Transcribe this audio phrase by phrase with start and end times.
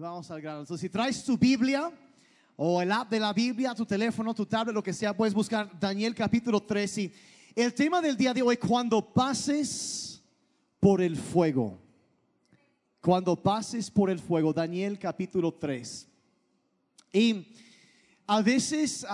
[0.00, 0.60] Vamos al grano.
[0.60, 1.90] Entonces, si traes tu Biblia
[2.54, 5.76] o el app de la Biblia, tu teléfono, tu tablet, lo que sea, puedes buscar
[5.80, 6.98] Daniel capítulo 3.
[6.98, 7.12] Y
[7.56, 10.22] el tema del día de hoy, cuando pases
[10.78, 11.80] por el fuego.
[13.00, 16.06] Cuando pases por el fuego, Daniel capítulo 3.
[17.12, 17.52] Y
[18.28, 19.04] a veces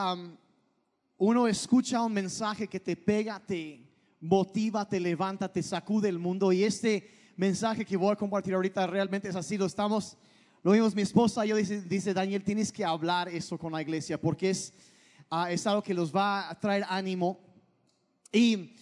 [1.17, 3.81] uno escucha un mensaje que te pega, te
[4.21, 6.53] motiva, te levanta, te sacude el mundo.
[6.53, 7.09] Y este
[7.39, 9.57] mensaje que voy a compartir ahorita realmente es así.
[9.57, 10.19] Lo estamos,
[10.65, 14.19] lo vimos mi esposa yo dice, dice Daniel, tienes que hablar eso con la iglesia
[14.19, 14.73] porque es,
[15.31, 17.39] uh, es algo que los va a traer ánimo.
[18.33, 18.75] Y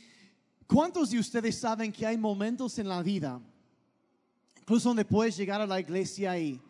[0.68, 3.40] ¿cuántos de ustedes saben que hay momentos en la vida,
[4.60, 6.62] incluso donde puedes llegar a la iglesia y,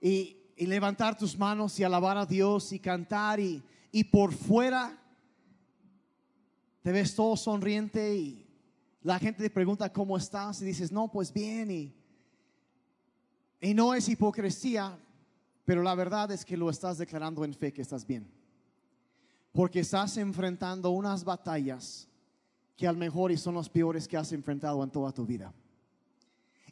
[0.00, 4.96] y, y levantar tus manos y alabar a Dios y cantar y, y por fuera
[6.82, 8.46] te ves todo sonriente y
[9.02, 11.68] la gente te pregunta cómo estás y dices, no, pues bien.
[11.72, 11.99] Y,
[13.60, 14.98] y no es hipocresía,
[15.64, 18.26] pero la verdad es que lo estás declarando en fe que estás bien.
[19.52, 22.08] Porque estás enfrentando unas batallas
[22.76, 25.52] que al mejor y son los peores que has enfrentado en toda tu vida.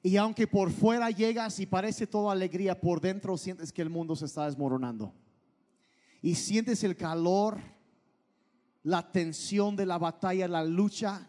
[0.02, 4.16] Y aunque por fuera llegas y parece toda alegría, por dentro sientes que el mundo
[4.16, 5.12] se está desmoronando.
[6.22, 7.58] Y sientes el calor,
[8.82, 11.28] la tensión de la batalla, la lucha.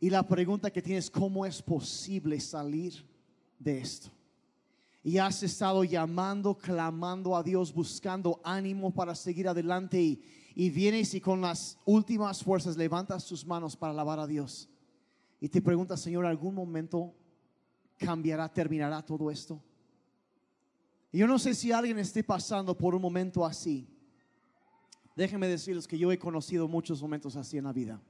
[0.00, 3.06] Y la pregunta que tienes, ¿cómo es posible salir
[3.58, 4.10] de esto?
[5.02, 10.00] Y has estado llamando, clamando a Dios, buscando ánimo para seguir adelante.
[10.54, 14.68] Y, vienes y con las últimas fuerzas levantas tus manos para alabar a Dios.
[15.40, 17.14] Y te preguntas, Señor, ¿algún momento
[17.96, 19.62] cambiará, terminará todo esto?
[21.12, 23.88] Yo no sé si alguien esté pasando por un momento así.
[25.16, 28.00] Déjenme decirles que yo he conocido muchos momentos así en la vida.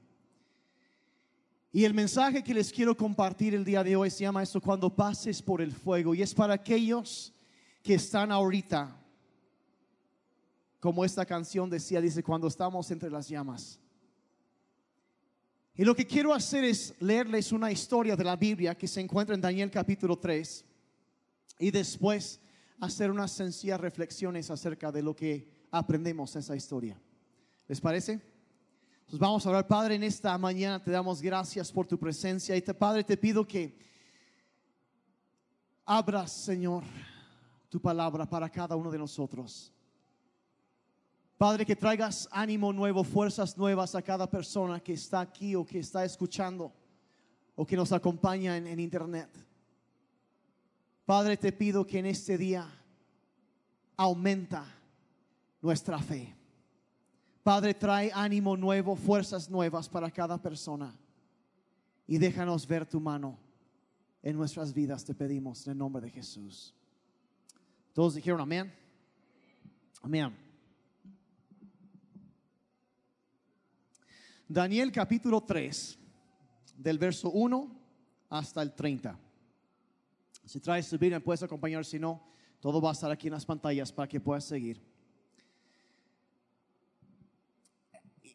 [1.73, 4.93] Y el mensaje que les quiero compartir el día de hoy se llama esto, cuando
[4.93, 6.13] pases por el fuego.
[6.13, 7.33] Y es para aquellos
[7.81, 8.97] que están ahorita,
[10.79, 13.79] como esta canción decía, dice, cuando estamos entre las llamas.
[15.75, 19.33] Y lo que quiero hacer es leerles una historia de la Biblia que se encuentra
[19.33, 20.65] en Daniel capítulo 3
[21.59, 22.41] y después
[22.81, 26.99] hacer unas sencillas reflexiones acerca de lo que aprendemos en esa historia.
[27.67, 28.30] ¿Les parece?
[29.11, 32.61] Entonces vamos a hablar, Padre, en esta mañana te damos gracias por tu presencia y
[32.61, 33.77] Padre, te pido que
[35.83, 36.85] abras, Señor,
[37.67, 39.69] tu palabra para cada uno de nosotros.
[41.37, 45.79] Padre, que traigas ánimo nuevo, fuerzas nuevas a cada persona que está aquí o que
[45.79, 46.71] está escuchando
[47.53, 49.29] o que nos acompaña en internet.
[51.05, 52.65] Padre, te pido que en este día
[53.97, 54.73] aumenta
[55.59, 56.40] nuestra fe.
[57.43, 60.95] Padre, trae ánimo nuevo, fuerzas nuevas para cada persona.
[62.05, 63.39] Y déjanos ver tu mano
[64.21, 66.75] en nuestras vidas, te pedimos en el nombre de Jesús.
[67.93, 68.71] Todos dijeron amén.
[70.01, 70.35] Amén.
[74.47, 75.97] Daniel capítulo 3,
[76.75, 77.71] del verso 1
[78.29, 79.17] hasta el 30.
[80.45, 82.21] Si traes tu Biblia, puedes acompañar, si no,
[82.59, 84.90] todo va a estar aquí en las pantallas para que puedas seguir.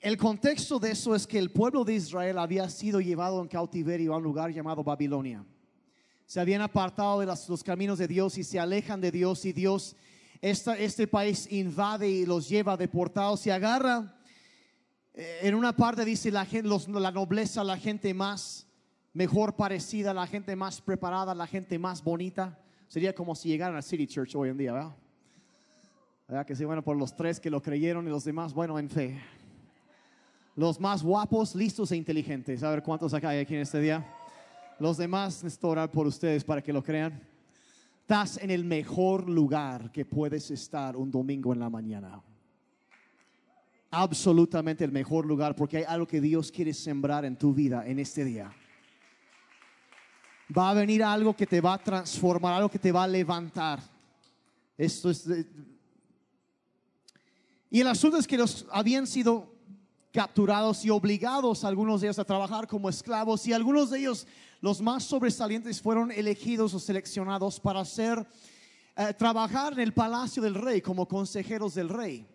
[0.06, 4.14] El contexto de eso es que el pueblo de Israel había sido llevado en cautiverio
[4.14, 5.44] a un lugar llamado Babilonia.
[6.26, 9.96] Se habían apartado de los caminos de Dios y se alejan de Dios y Dios,
[10.40, 14.16] este país invade y los lleva deportados y agarra.
[15.12, 18.68] Eh, en una parte dice la, gente, la nobleza, la gente más
[19.12, 22.56] mejor parecida, la gente más preparada, la gente más bonita.
[22.86, 24.96] Sería como si llegaran a City Church hoy en día, ¿verdad?
[26.28, 26.46] ¿verdad?
[26.46, 29.20] Que sí, bueno, por los tres que lo creyeron y los demás, bueno, en fe
[30.56, 32.62] los más guapos, listos e inteligentes.
[32.62, 34.04] A ver cuántos acá hay aquí en este día.
[34.80, 37.20] Los demás necesito orar por ustedes para que lo crean.
[38.00, 42.22] Estás en el mejor lugar que puedes estar un domingo en la mañana.
[43.90, 47.98] Absolutamente el mejor lugar porque hay algo que Dios quiere sembrar en tu vida en
[47.98, 48.50] este día.
[50.56, 53.80] Va a venir algo que te va a transformar, algo que te va a levantar.
[54.78, 55.28] Esto es.
[57.68, 59.55] Y el asunto es que los habían sido
[60.12, 64.26] capturados y obligados algunos de ellos a trabajar como esclavos y algunos de ellos,
[64.60, 68.26] los más sobresalientes, fueron elegidos o seleccionados para hacer,
[68.96, 72.26] eh, trabajar en el palacio del rey como consejeros del rey.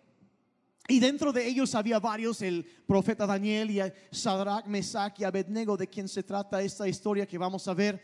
[0.88, 3.80] Y dentro de ellos había varios, el profeta Daniel y
[4.10, 8.02] Sadrach, Mesach y Abednego, de quien se trata esta historia que vamos a ver.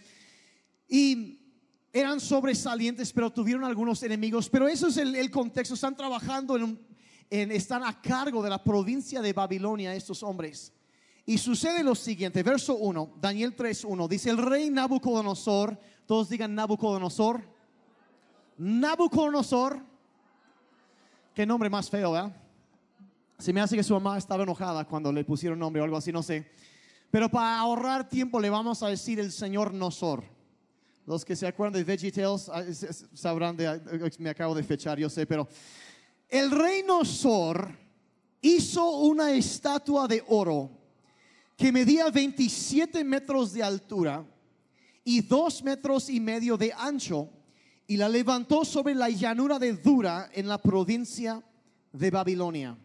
[0.88, 1.40] Y
[1.92, 4.48] eran sobresalientes, pero tuvieron algunos enemigos.
[4.48, 5.74] Pero eso es el, el contexto.
[5.74, 6.87] Están trabajando en un,
[7.30, 10.72] están a cargo de la provincia de Babilonia estos hombres.
[11.26, 16.54] Y sucede lo siguiente, verso 1, Daniel 3, 1, dice el rey Nabucodonosor, todos digan
[16.54, 17.42] Nabucodonosor,
[18.56, 19.78] Nabucodonosor.
[21.34, 22.34] Qué nombre más feo, ¿verdad?
[23.38, 26.10] Se me hace que su mamá estaba enojada cuando le pusieron nombre o algo así,
[26.10, 26.50] no sé.
[27.10, 30.24] Pero para ahorrar tiempo le vamos a decir el señor Nosor.
[31.06, 32.64] Los que se acuerdan de VeggieTales ah,
[33.14, 33.80] sabrán de, ah,
[34.18, 35.48] me acabo de fechar, yo sé, pero
[36.28, 37.76] el rey Nosor
[38.40, 40.70] hizo una estatua de oro
[41.56, 44.24] que medía 27 metros de altura
[45.04, 47.30] y 2 metros y medio de ancho
[47.86, 51.42] y la levantó sobre la llanura de Dura en la provincia
[51.92, 52.76] de Babilonia.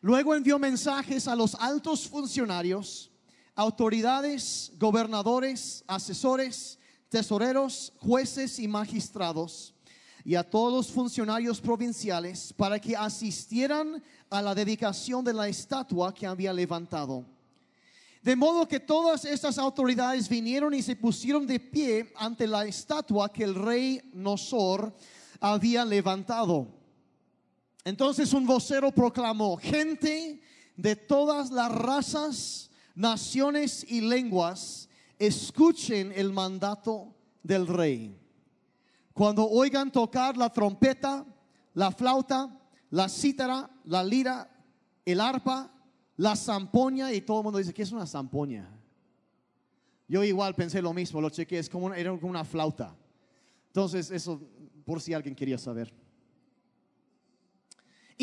[0.00, 3.12] Luego envió mensajes a los altos funcionarios,
[3.54, 6.78] autoridades, gobernadores, asesores,
[7.08, 9.74] tesoreros, jueces y magistrados,
[10.24, 16.14] y a todos los funcionarios provinciales para que asistieran a la dedicación de la estatua
[16.14, 17.24] que había levantado.
[18.22, 23.32] De modo que todas estas autoridades vinieron y se pusieron de pie ante la estatua
[23.32, 24.94] que el rey Nosor
[25.40, 26.68] había levantado.
[27.84, 30.40] Entonces un vocero proclamó, gente
[30.76, 34.88] de todas las razas, naciones y lenguas,
[35.18, 38.21] escuchen el mandato del rey.
[39.12, 41.26] Cuando oigan tocar la trompeta,
[41.74, 42.58] la flauta,
[42.90, 44.48] la cítara, la lira,
[45.04, 45.72] el arpa,
[46.16, 48.68] la zampoña, y todo el mundo dice, ¿qué es una zampoña?
[50.08, 52.96] Yo igual pensé lo mismo, lo chequé, es como una, como una flauta.
[53.68, 54.40] Entonces, eso
[54.84, 55.92] por si alguien quería saber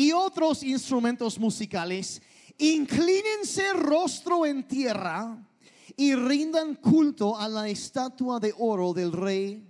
[0.00, 2.22] y otros instrumentos musicales,
[2.56, 5.46] inclínense rostro en tierra
[5.94, 9.69] y rindan culto a la estatua de oro del rey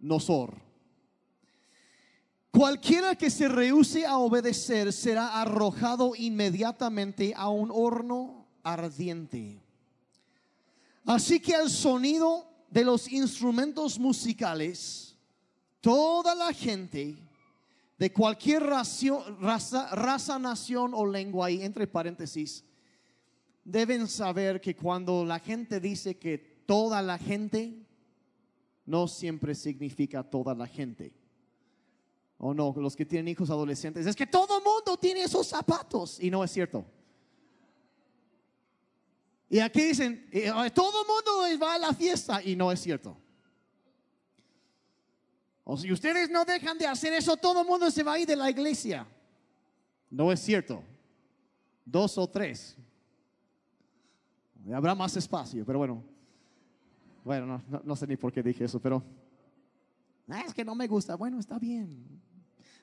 [0.00, 0.54] Nosor.
[2.50, 9.62] Cualquiera que se rehúse a obedecer será arrojado inmediatamente a un horno ardiente.
[11.04, 15.16] Así que al sonido de los instrumentos musicales,
[15.80, 17.16] toda la gente
[17.98, 22.64] de cualquier racio- raza, raza, nación o lengua, y entre paréntesis,
[23.64, 27.86] deben saber que cuando la gente dice que toda la gente,
[28.86, 31.12] no siempre significa toda la gente.
[32.38, 36.30] O no, los que tienen hijos adolescentes, es que todo mundo tiene esos zapatos, y
[36.30, 36.84] no es cierto.
[39.50, 43.16] Y aquí dicen, eh, todo mundo va a la fiesta, y no es cierto.
[45.64, 48.26] O si ustedes no dejan de hacer eso, todo el mundo se va a ir
[48.26, 49.06] de la iglesia.
[50.08, 50.82] No es cierto.
[51.84, 52.76] Dos o tres.
[54.72, 56.09] Habrá más espacio, pero bueno.
[57.24, 59.02] Bueno, no, no- no sé ni por qué dije eso, pero...
[60.28, 61.16] "Ah, es que no me gusta.
[61.16, 62.06] Bueno, está bien.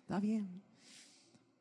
[0.02, 0.62] Está bien.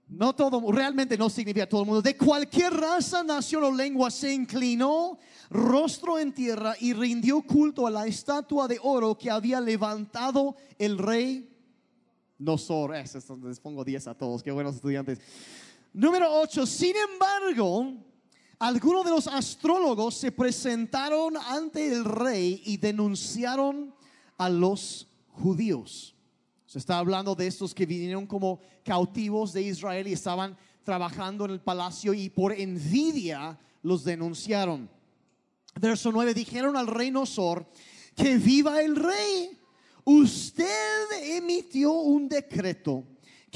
[0.08, 2.00] No todo, realmente no significa todo el mundo.
[2.02, 5.18] De cualquier raza, nación o lengua se inclinó
[5.50, 10.98] rostro en tierra y rindió culto a la estatua de oro que había levantado el
[10.98, 11.52] rey
[12.38, 12.94] Nosor.
[12.94, 14.42] Es donde les pongo 10 a todos.
[14.44, 15.18] Qué buenos estudiantes.
[15.92, 16.66] Número 8.
[16.66, 17.94] Sin embargo,
[18.58, 23.94] algunos de los astrólogos se presentaron ante el rey y denunciaron
[24.38, 26.14] a los judíos.
[26.66, 31.50] Se está hablando de estos que vinieron como cautivos de Israel y estaban trabajando en
[31.50, 34.88] el palacio y por envidia los denunciaron.
[35.78, 37.66] Verso 9, dijeron al rey Nosor,
[38.14, 39.50] que viva el rey.
[40.04, 43.04] Usted emitió un decreto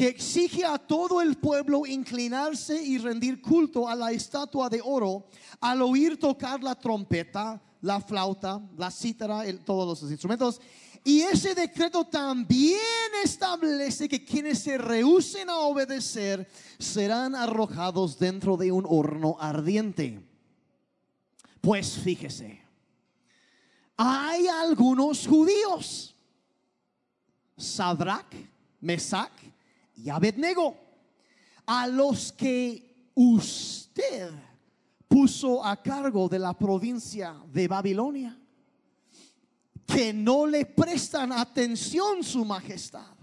[0.01, 5.27] que exige a todo el pueblo inclinarse y rendir culto a la estatua de oro
[5.61, 10.59] al oír tocar la trompeta, la flauta, la cítara, todos los instrumentos.
[11.05, 12.81] Y ese decreto también
[13.23, 20.19] establece que quienes se rehúsen a obedecer serán arrojados dentro de un horno ardiente.
[21.61, 22.59] Pues fíjese,
[23.99, 26.17] hay algunos judíos,
[27.59, 28.35] Sadrach,
[28.81, 29.50] Mesach
[30.03, 30.77] y Abednego,
[31.67, 34.31] a los que usted
[35.07, 38.39] puso a cargo de la provincia de Babilonia,
[39.87, 43.15] que no le prestan atención su majestad.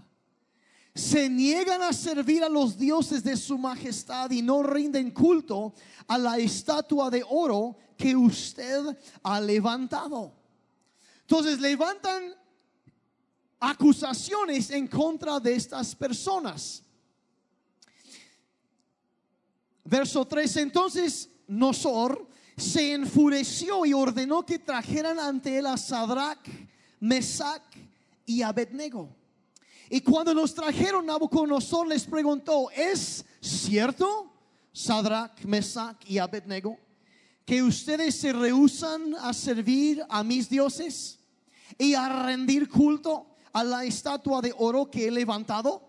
[0.94, 5.72] Se niegan a servir a los dioses de su majestad y no rinden culto
[6.06, 10.32] a la estatua de oro que usted ha levantado.
[11.20, 12.34] Entonces levantan
[13.60, 16.82] acusaciones en contra de estas personas.
[19.84, 26.46] Verso 3, entonces Nosor se enfureció y ordenó que trajeran ante él a Sadrach,
[27.00, 27.62] Mesach
[28.26, 29.08] y Abednego.
[29.88, 34.30] Y cuando los trajeron, Nabucodonosor les preguntó, ¿es cierto,
[34.72, 36.78] Sadrach, Mesach y Abednego,
[37.46, 41.18] que ustedes se rehusan a servir a mis dioses
[41.78, 45.82] y a rendir culto a la estatua de oro que he levantado?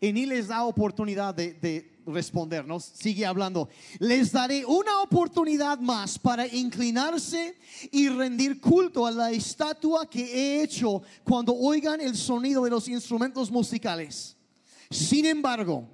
[0.00, 2.84] Y ni les da oportunidad de, de respondernos.
[2.84, 3.68] Sigue hablando.
[3.98, 7.56] Les daré una oportunidad más para inclinarse
[7.90, 12.88] y rendir culto a la estatua que he hecho cuando oigan el sonido de los
[12.88, 14.36] instrumentos musicales.
[14.90, 15.88] Sin embargo,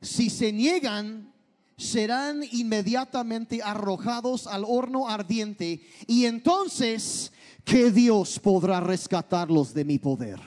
[0.00, 1.32] si se niegan,
[1.76, 7.32] serán inmediatamente arrojados al horno ardiente y entonces,
[7.66, 10.40] ¿qué Dios podrá rescatarlos de mi poder?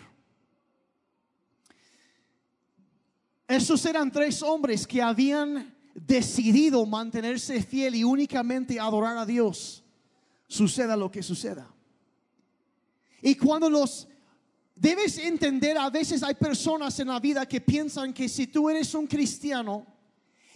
[3.46, 9.84] Esos eran tres hombres que habían decidido mantenerse fiel y únicamente adorar a Dios,
[10.48, 11.68] suceda lo que suceda.
[13.22, 14.08] Y cuando los
[14.74, 18.94] debes entender, a veces hay personas en la vida que piensan que si tú eres
[18.94, 19.86] un cristiano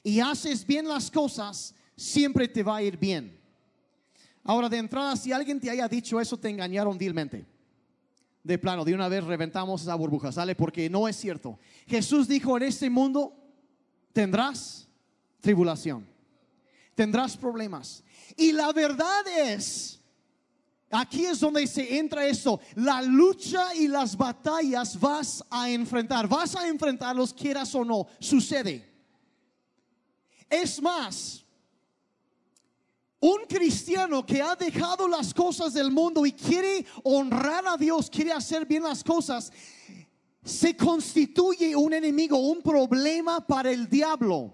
[0.01, 3.42] y haces bien las cosas, siempre te va a ir bien.
[4.43, 7.45] Ahora, de entrada, si alguien te haya dicho eso, te engañaron vilmente.
[8.43, 10.53] De plano, de una vez reventamos esa burbuja, ¿sale?
[10.53, 11.57] Porque no es cierto.
[11.87, 13.33] Jesús dijo, en este mundo
[14.11, 14.89] tendrás
[15.39, 16.05] tribulación,
[16.93, 18.03] tendrás problemas.
[18.35, 20.01] Y la verdad es,
[20.91, 26.53] aquí es donde se entra esto, la lucha y las batallas vas a enfrentar, vas
[26.57, 28.91] a enfrentarlos quieras o no, sucede.
[30.49, 31.45] Es más,
[33.23, 38.33] un cristiano que ha dejado las cosas del mundo y quiere honrar a Dios, quiere
[38.33, 39.49] hacer bien las cosas,
[40.43, 44.53] se constituye un enemigo, un problema para el diablo.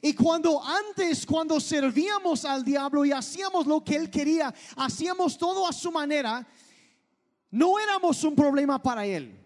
[0.00, 5.68] Y cuando antes, cuando servíamos al diablo y hacíamos lo que él quería, hacíamos todo
[5.68, 6.46] a su manera,
[7.50, 9.38] no éramos un problema para él.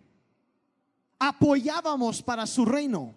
[1.19, 3.13] Apoyábamos para su reino.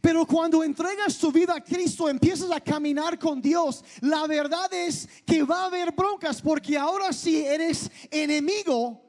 [0.00, 5.08] Pero cuando entregas tu vida a Cristo, empiezas a caminar con Dios, la verdad es
[5.26, 9.02] que va a haber broncas porque ahora sí eres enemigo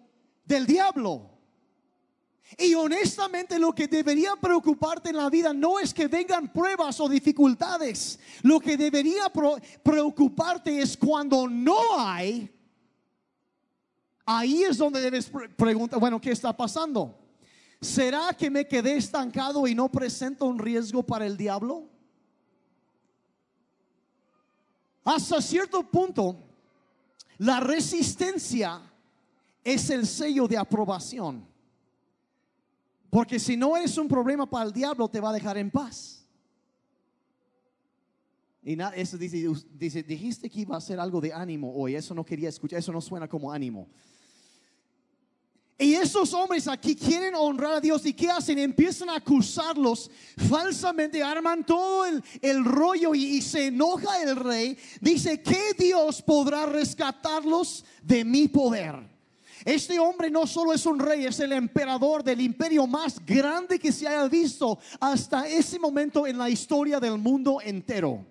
[0.45, 1.31] del diablo.
[2.57, 7.09] Y honestamente lo que debería preocuparte en la vida no es que vengan pruebas o
[7.09, 8.19] dificultades.
[8.43, 9.31] Lo que debería
[9.83, 12.51] preocuparte es cuando no hay.
[14.25, 17.24] Ahí es donde debes preguntar, bueno, ¿qué está pasando?
[17.85, 21.87] ¿Será que me quedé estancado y no presento un riesgo para el diablo?
[25.03, 26.35] Hasta cierto punto,
[27.37, 28.81] la resistencia
[29.63, 31.47] es el sello de aprobación.
[33.11, 36.27] Porque si no eres un problema para el diablo, te va a dejar en paz.
[38.63, 41.95] Y nada, eso dice, dijiste que iba a ser algo de ánimo hoy.
[41.95, 43.87] Eso no quería escuchar, eso no suena como ánimo.
[45.77, 48.57] Y esos hombres aquí quieren honrar a Dios y ¿qué hacen?
[48.59, 50.09] Empiezan a acusarlos
[50.47, 54.77] falsamente, arman todo el, rollo y, y, se enoja el rey.
[55.01, 58.95] Dice, ¿qué Dios podrá rescatarlos de mi poder?
[59.65, 63.91] Este hombre no solo es un rey, es el emperador del imperio más grande que
[63.91, 68.25] se haya visto hasta ese momento en la historia del mundo entero.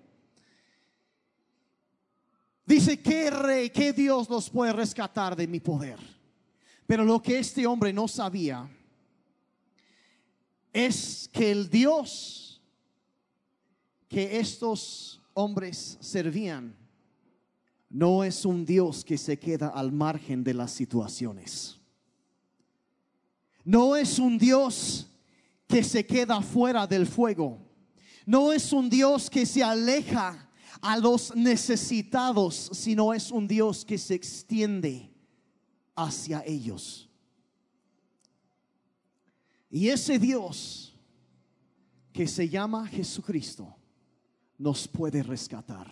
[2.65, 6.14] Dice, ¿qué rey, qué Dios los puede rescatar de mi poder?
[6.87, 8.69] Pero lo que este hombre no sabía
[10.73, 12.61] es que el Dios
[14.09, 16.77] que estos hombres servían
[17.89, 21.79] no es un Dios que se queda al margen de las situaciones.
[23.65, 25.09] No es un Dios
[25.67, 27.59] que se queda fuera del fuego.
[28.27, 30.51] No es un Dios que se aleja
[30.81, 35.14] a los necesitados, sino es un Dios que se extiende
[35.95, 37.09] hacia ellos.
[39.71, 40.95] Y ese Dios
[42.13, 43.75] que se llama Jesucristo
[44.57, 45.91] nos puede rescatar.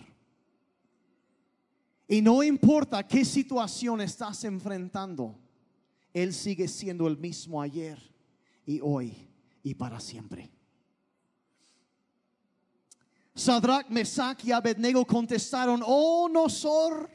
[2.06, 5.38] Y no importa qué situación estás enfrentando,
[6.12, 7.98] Él sigue siendo el mismo ayer
[8.66, 9.14] y hoy
[9.62, 10.50] y para siempre.
[13.34, 17.10] Sadrach, Mesach y Abednego contestaron, oh Nosor,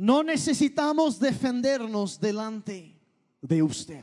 [0.00, 2.98] no necesitamos defendernos delante
[3.42, 4.02] de usted.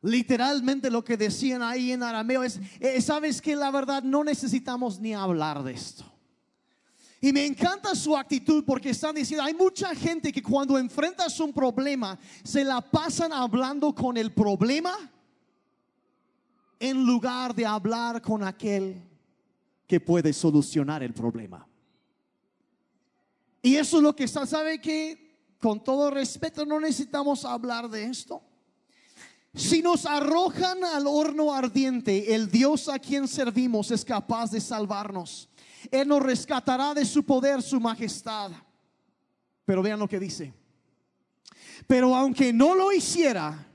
[0.00, 4.98] Literalmente lo que decían ahí en arameo es, eh, sabes que la verdad no necesitamos
[4.98, 6.10] ni hablar de esto.
[7.20, 11.52] Y me encanta su actitud porque están diciendo, hay mucha gente que cuando enfrentas un
[11.52, 14.96] problema se la pasan hablando con el problema
[16.80, 18.96] en lugar de hablar con aquel
[19.86, 21.68] que puede solucionar el problema.
[23.64, 28.04] Y eso es lo que está, ¿sabe que Con todo respeto, no necesitamos hablar de
[28.04, 28.42] esto.
[29.54, 35.48] Si nos arrojan al horno ardiente, el Dios a quien servimos es capaz de salvarnos.
[35.90, 38.50] Él nos rescatará de su poder, su majestad.
[39.64, 40.52] Pero vean lo que dice.
[41.86, 43.66] Pero aunque no lo hiciera,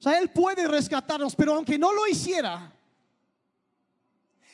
[0.00, 2.74] o sea, Él puede rescatarnos, pero aunque no lo hiciera,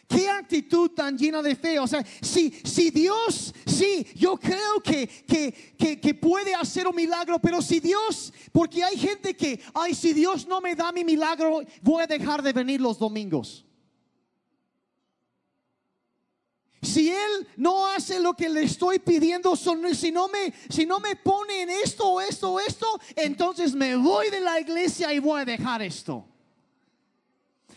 [0.09, 1.79] Qué actitud tan llena de fe.
[1.81, 7.41] O sea, si, si Dios, sí, yo creo que, que, que, puede hacer un milagro,
[7.41, 11.61] pero si Dios, porque hay gente que, ay, si Dios no me da mi milagro,
[11.83, 13.65] voy a dejar de venir los domingos.
[16.83, 21.17] Si Él no hace lo que le estoy pidiendo, si no me, si no me
[21.17, 22.87] pone en esto, esto, esto,
[23.17, 26.25] entonces me voy de la iglesia y voy a dejar esto.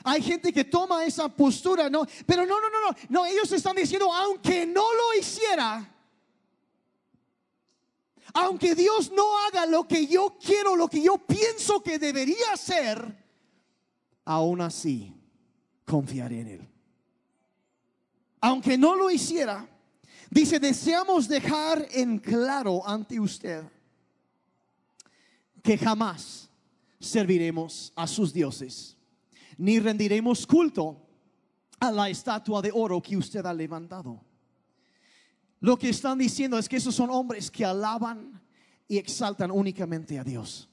[0.03, 3.75] Hay gente que toma esa postura, no, pero no, no, no, no, no, ellos están
[3.75, 5.95] diciendo, aunque no lo hiciera,
[8.33, 13.17] aunque Dios no haga lo que yo quiero, lo que yo pienso que debería hacer,
[14.23, 15.13] aún así
[15.85, 16.69] confiaré en Él.
[18.41, 19.67] Aunque no lo hiciera,
[20.29, 23.63] dice, deseamos dejar en claro ante usted
[25.61, 26.49] que jamás
[27.01, 28.95] serviremos a sus dioses
[29.59, 30.97] ni rendiremos culto
[31.79, 34.19] a la estatua de oro que usted ha levantado.
[35.59, 38.41] Lo que están diciendo es que esos son hombres que alaban
[38.87, 40.69] y exaltan únicamente a Dios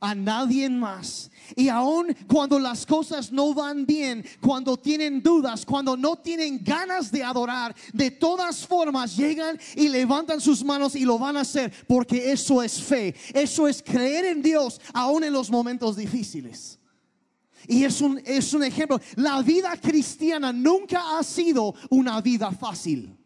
[0.00, 1.30] a nadie más.
[1.54, 7.10] Y aun cuando las cosas no van bien, cuando tienen dudas, cuando no tienen ganas
[7.10, 11.72] de adorar, de todas formas llegan y levantan sus manos y lo van a hacer,
[11.86, 16.78] porque eso es fe, eso es creer en Dios, aun en los momentos difíciles.
[17.66, 19.00] Y es un, es un ejemplo.
[19.16, 23.16] La vida cristiana nunca ha sido una vida fácil.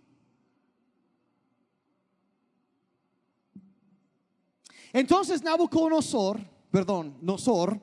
[4.92, 7.80] Entonces Nabucodonosor, perdón, Nosor,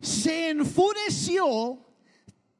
[0.00, 1.86] se enfureció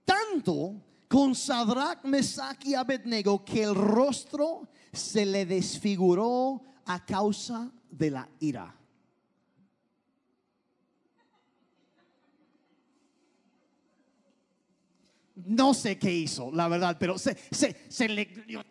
[0.04, 8.10] tanto con Sadrach, Mesach y Abednego que el rostro se le desfiguró a causa de
[8.10, 8.79] la ira.
[15.50, 18.28] No sé qué hizo, la verdad, pero se, se, le...
[18.56, 18.62] O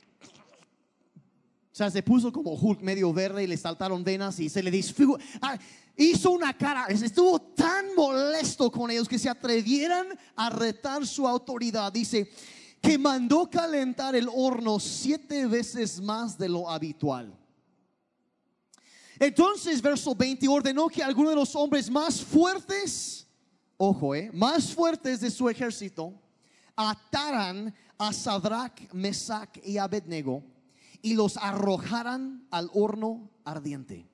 [1.74, 5.22] sea, se puso como Hulk medio verde y le saltaron venas y se le disfiguró.
[5.42, 5.60] Ah,
[5.98, 11.92] hizo una cara, estuvo tan molesto con ellos que se atrevieran a retar su autoridad.
[11.92, 12.32] Dice
[12.82, 17.38] que mandó calentar el horno siete veces más de lo habitual.
[19.20, 23.28] Entonces, verso 20, ordenó que algunos de los hombres más fuertes,
[23.76, 26.18] ojo, eh, más fuertes de su ejército,
[26.80, 30.42] ataran a Sadrach, Mesach y Abednego
[31.02, 34.08] y los arrojaran al horno ardiente.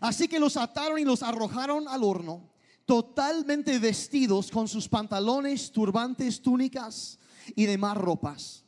[0.00, 2.52] Así que los ataron y los arrojaron al horno,
[2.86, 7.18] totalmente vestidos con sus pantalones, turbantes, túnicas
[7.56, 8.64] y demás ropas.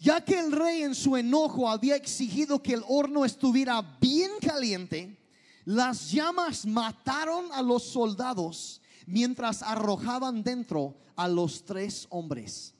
[0.00, 5.20] Ya que el rey en su enojo había exigido que el horno estuviera bien caliente,
[5.64, 12.74] las llamas mataron a los soldados mientras arrojaban dentro a los tres hombres.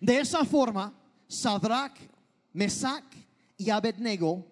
[0.00, 0.92] De esa forma,
[1.26, 1.96] Sadrach,
[2.52, 3.04] Mesach
[3.56, 4.46] y Abednego,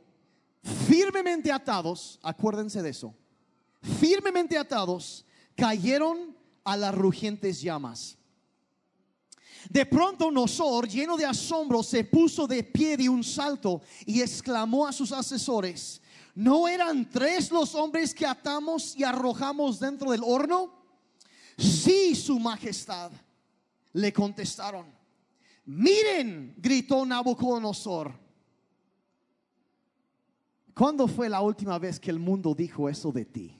[0.89, 3.15] firmemente atados, acuérdense de eso,
[3.81, 8.17] firmemente atados, cayeron a las rugientes llamas.
[9.71, 14.87] De pronto Nosor, lleno de asombro, se puso de pie de un salto y exclamó
[14.87, 16.01] a sus asesores,
[16.37, 20.71] ¿no eran tres los hombres que atamos y arrojamos dentro del horno?
[21.57, 23.11] Sí, su majestad,
[23.95, 24.87] le contestaron.
[25.65, 28.13] Miren, gritó Nabucodonosor.
[30.75, 33.59] ¿Cuándo fue la última vez que el mundo dijo eso de ti?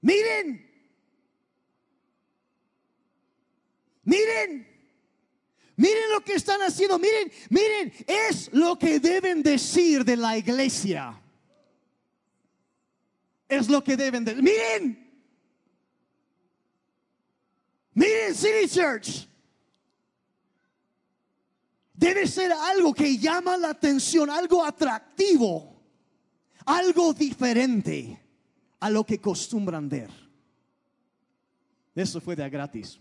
[0.00, 0.64] Miren,
[4.04, 4.66] miren,
[5.74, 11.20] miren lo que están haciendo, miren, miren, es lo que deben decir de la iglesia.
[13.50, 14.42] Es lo que deben decir.
[14.42, 15.10] Miren,
[17.94, 19.28] Miren City Church.
[21.92, 25.82] Debe ser algo que llama la atención, algo atractivo,
[26.64, 28.18] algo diferente
[28.78, 30.10] a lo que acostumbran ver.
[31.94, 32.98] Eso fue de gratis.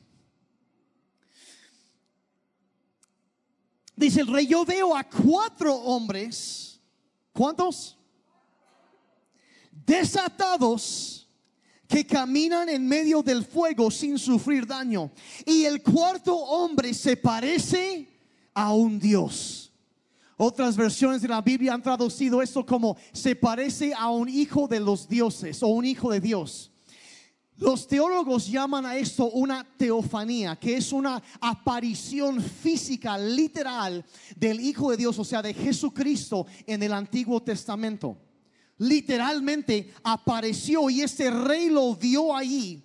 [3.95, 6.81] Dice el rey, yo veo a cuatro hombres,
[7.31, 7.98] ¿cuántos?
[9.86, 11.28] Desatados
[11.88, 15.12] que caminan en medio del fuego sin sufrir daño.
[15.46, 18.08] Y el cuarto hombre se parece
[18.54, 19.74] a un Dios.
[20.38, 24.80] Otras versiones de la Biblia han traducido esto como se parece a un hijo de
[24.80, 26.72] los dioses o un hijo de Dios.
[27.58, 34.06] Los teólogos llaman a esto una teofanía, que es una aparición física, literal,
[34.38, 38.18] del Hijo de Dios, o sea, de Jesucristo en el Antiguo Testamento.
[38.80, 42.82] Literalmente apareció y este rey lo vio allí.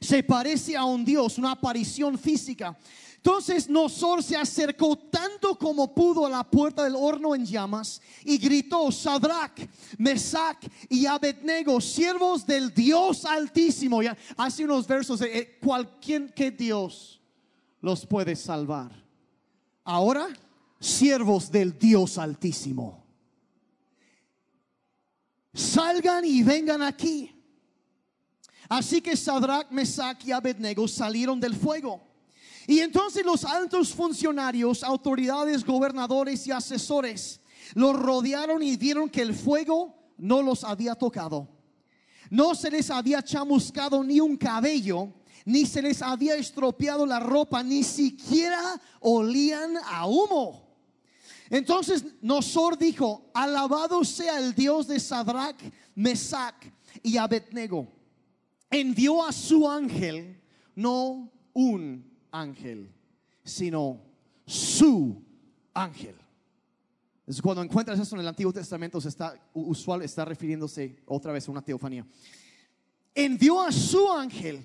[0.00, 2.76] Se parece a un Dios, una aparición física.
[3.16, 8.38] Entonces Nosor se acercó tanto como pudo a la puerta del horno en llamas y
[8.38, 14.02] gritó, Sadrach, Mesach y Abednego, siervos del Dios altísimo.
[14.02, 17.20] Ya hace unos versos, de eh, cualquier que Dios
[17.80, 18.92] los puede salvar.
[19.84, 20.28] Ahora,
[20.78, 23.05] siervos del Dios altísimo.
[25.56, 27.32] Salgan y vengan aquí.
[28.68, 32.02] Así que Sadrach, Mesach y Abednego salieron del fuego.
[32.66, 37.40] Y entonces los altos funcionarios, autoridades, gobernadores y asesores
[37.74, 41.48] los rodearon y vieron que el fuego no los había tocado.
[42.28, 45.14] No se les había chamuscado ni un cabello,
[45.46, 50.65] ni se les había estropeado la ropa, ni siquiera olían a humo.
[51.50, 55.60] Entonces Nosor dijo, alabado sea el Dios de Sadrach,
[55.94, 56.56] Mesach
[57.02, 57.88] y Abednego.
[58.70, 60.40] Envió a su ángel,
[60.74, 62.92] no un ángel,
[63.44, 64.00] sino
[64.44, 65.22] su
[65.72, 66.16] ángel.
[67.26, 71.48] Es cuando encuentras eso en el Antiguo Testamento, se está usual, está refiriéndose otra vez
[71.48, 72.06] a una teofanía.
[73.14, 74.64] Envió a su ángel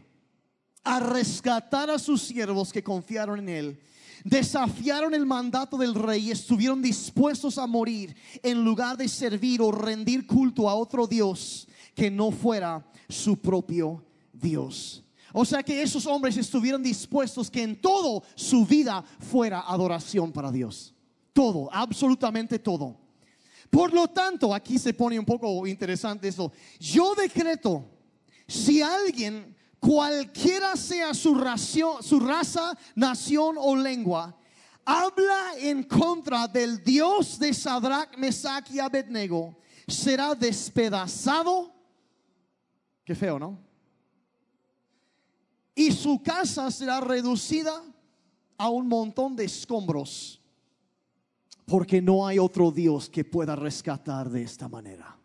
[0.83, 3.81] a rescatar a sus siervos que confiaron en él.
[4.23, 9.71] Desafiaron el mandato del rey y estuvieron dispuestos a morir en lugar de servir o
[9.71, 15.03] rendir culto a otro Dios que no fuera su propio Dios.
[15.33, 20.51] O sea que esos hombres estuvieron dispuestos que en todo su vida fuera adoración para
[20.51, 20.93] Dios.
[21.33, 22.97] Todo, absolutamente todo.
[23.69, 26.51] Por lo tanto, aquí se pone un poco interesante eso.
[26.77, 27.85] Yo decreto,
[28.45, 31.35] si alguien, cualquiera sea su,
[32.01, 34.33] su raza, nación o lengua,
[34.85, 41.73] habla en contra del Dios de Sadrach, Mesach y Abednego, será despedazado.
[43.03, 43.71] Qué feo, ¿no?
[45.75, 47.83] y su casa será reducida
[48.57, 50.41] a un montón de escombros,
[51.65, 55.17] porque no hay otro Dios que pueda rescatar de esta manera.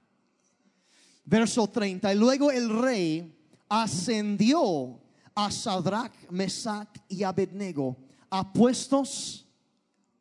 [1.24, 3.35] Verso 30, y luego el rey
[3.68, 5.00] ascendió
[5.34, 7.96] a Sadrach, Mesach y Abednego
[8.30, 9.46] a puestos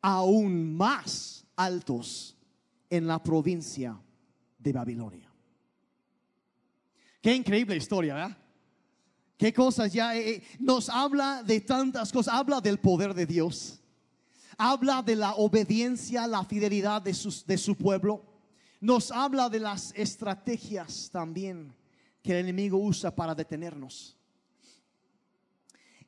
[0.00, 2.36] aún más altos
[2.90, 4.00] en la provincia
[4.58, 5.32] de Babilonia.
[7.20, 8.36] Qué increíble historia, ¿verdad?
[9.36, 13.82] Qué cosas ya eh, eh, nos habla de tantas cosas, habla del poder de Dios,
[14.56, 17.14] habla de la obediencia, la fidelidad de,
[17.46, 18.24] de su pueblo,
[18.80, 21.75] nos habla de las estrategias también
[22.26, 24.16] que el enemigo usa para detenernos.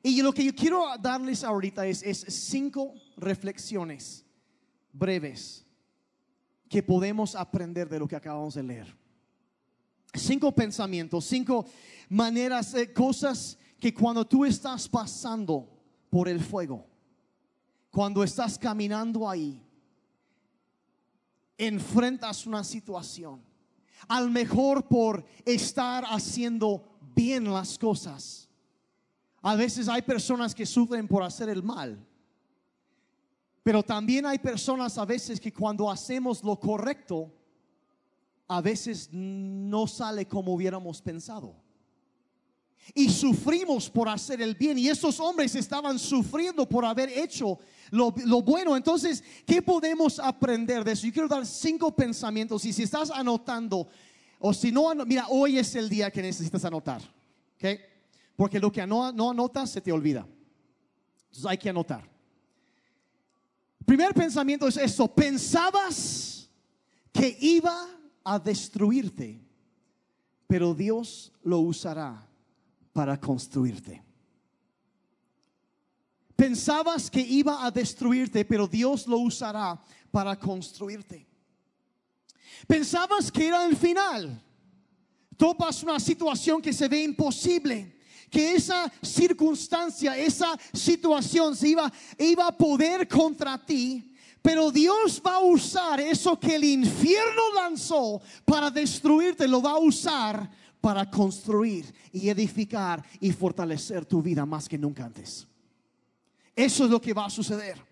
[0.03, 4.25] Y lo que yo quiero darles ahorita es, es cinco reflexiones
[4.91, 5.65] breves
[6.67, 8.97] que podemos aprender de lo que acabamos de leer.
[10.13, 11.65] Cinco pensamientos, cinco
[12.09, 15.69] maneras, eh, cosas que cuando tú estás pasando
[16.09, 16.85] por el fuego,
[17.89, 19.65] cuando estás caminando ahí,
[21.57, 23.41] enfrentas una situación,
[24.07, 26.83] al mejor por estar haciendo
[27.15, 28.49] bien las cosas.
[29.41, 32.05] A veces hay personas que sufren por hacer el mal.
[33.63, 37.31] Pero también hay personas a veces que cuando hacemos lo correcto,
[38.47, 41.55] a veces no sale como hubiéramos pensado.
[42.93, 44.77] Y sufrimos por hacer el bien.
[44.77, 47.59] Y esos hombres estaban sufriendo por haber hecho
[47.91, 48.75] lo, bueno.
[48.75, 51.05] Entonces, ¿qué podemos aprender de eso?
[51.05, 52.65] Yo quiero dar cinco pensamientos.
[52.65, 53.87] Y si estás anotando,
[54.39, 57.01] o si no, mira, hoy es el día que necesitas anotar.
[57.55, 57.79] ¿Ok?
[58.35, 60.25] Porque lo que no, no anotas se te olvida.
[61.25, 62.09] Entonces hay que anotar.
[63.85, 65.07] Primer pensamiento es esto.
[65.07, 66.49] Pensabas
[67.11, 67.87] que iba
[68.23, 69.41] a destruirte,
[70.47, 72.28] pero Dios lo usará
[72.93, 74.03] para construirte.
[76.35, 79.77] Pensabas que iba a destruirte, pero Dios lo usará
[80.09, 81.27] para construirte.
[82.65, 84.41] Pensabas que era el final.
[85.37, 87.99] Topas una situación que se ve imposible
[88.29, 95.35] que esa circunstancia, esa situación se iba, iba a poder contra ti, pero Dios va
[95.35, 100.49] a usar eso que el infierno lanzó para destruirte, lo va a usar
[100.81, 105.47] para construir y edificar y fortalecer tu vida más que nunca antes.
[106.55, 107.89] Eso es lo que va a suceder.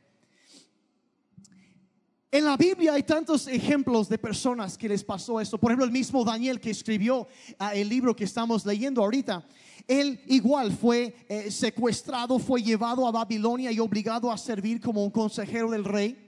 [2.30, 5.58] En la Biblia hay tantos ejemplos de personas que les pasó esto.
[5.58, 9.48] Por ejemplo, el mismo Daniel que escribió ah, el libro que estamos leyendo ahorita.
[9.88, 15.12] Él igual fue eh, secuestrado, fue llevado a Babilonia y obligado a servir como un
[15.12, 16.27] consejero del rey.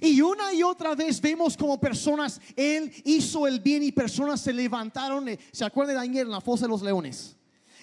[0.00, 4.52] Y una y otra vez vemos como personas, él hizo el bien y personas se
[4.52, 5.28] levantaron.
[5.28, 7.36] eh, ¿Se acuerdan de Daniel en la fosa de los leones?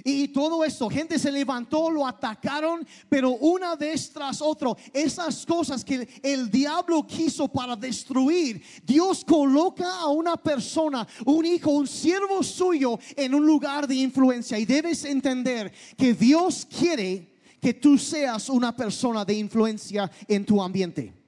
[0.04, 5.86] Y todo esto, gente se levantó, lo atacaron, pero una vez tras otro, esas cosas
[5.86, 12.42] que el diablo quiso para destruir, Dios coloca a una persona, un hijo, un siervo
[12.44, 14.58] suyo en un lugar de influencia.
[14.58, 20.62] Y debes entender que Dios quiere que tú seas una persona de influencia en tu
[20.62, 21.23] ambiente.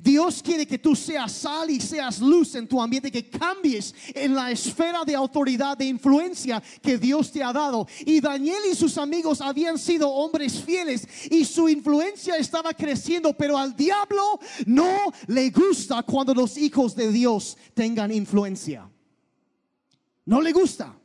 [0.00, 4.34] Dios quiere que tú seas sal y seas luz en tu ambiente, que cambies en
[4.34, 7.86] la esfera de autoridad, de influencia que Dios te ha dado.
[8.04, 13.58] Y Daniel y sus amigos habían sido hombres fieles y su influencia estaba creciendo, pero
[13.58, 18.88] al diablo no le gusta cuando los hijos de Dios tengan influencia.
[20.26, 20.99] No le gusta.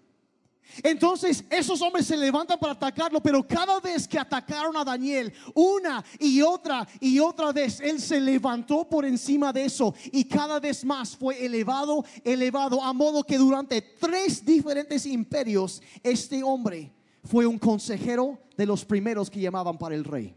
[0.84, 6.04] Entonces esos hombres se levantan para atacarlo, pero cada vez que atacaron a Daniel, una
[6.20, 10.84] y otra y otra vez, él se levantó por encima de eso y cada vez
[10.84, 16.92] más fue elevado, elevado, a modo que durante tres diferentes imperios, este hombre
[17.24, 20.36] fue un consejero de los primeros que llamaban para el rey.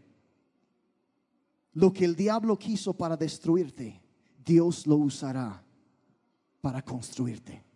[1.73, 4.01] Lo que el diablo quiso para destruirte,
[4.43, 5.63] Dios lo usará
[6.61, 7.68] para construirte.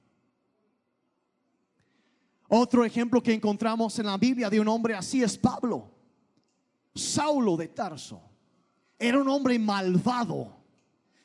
[2.56, 5.89] Otro ejemplo que encontramos en la Biblia de un hombre así es Pablo,
[6.94, 8.22] Saulo de Tarso.
[9.00, 10.56] Era un hombre malvado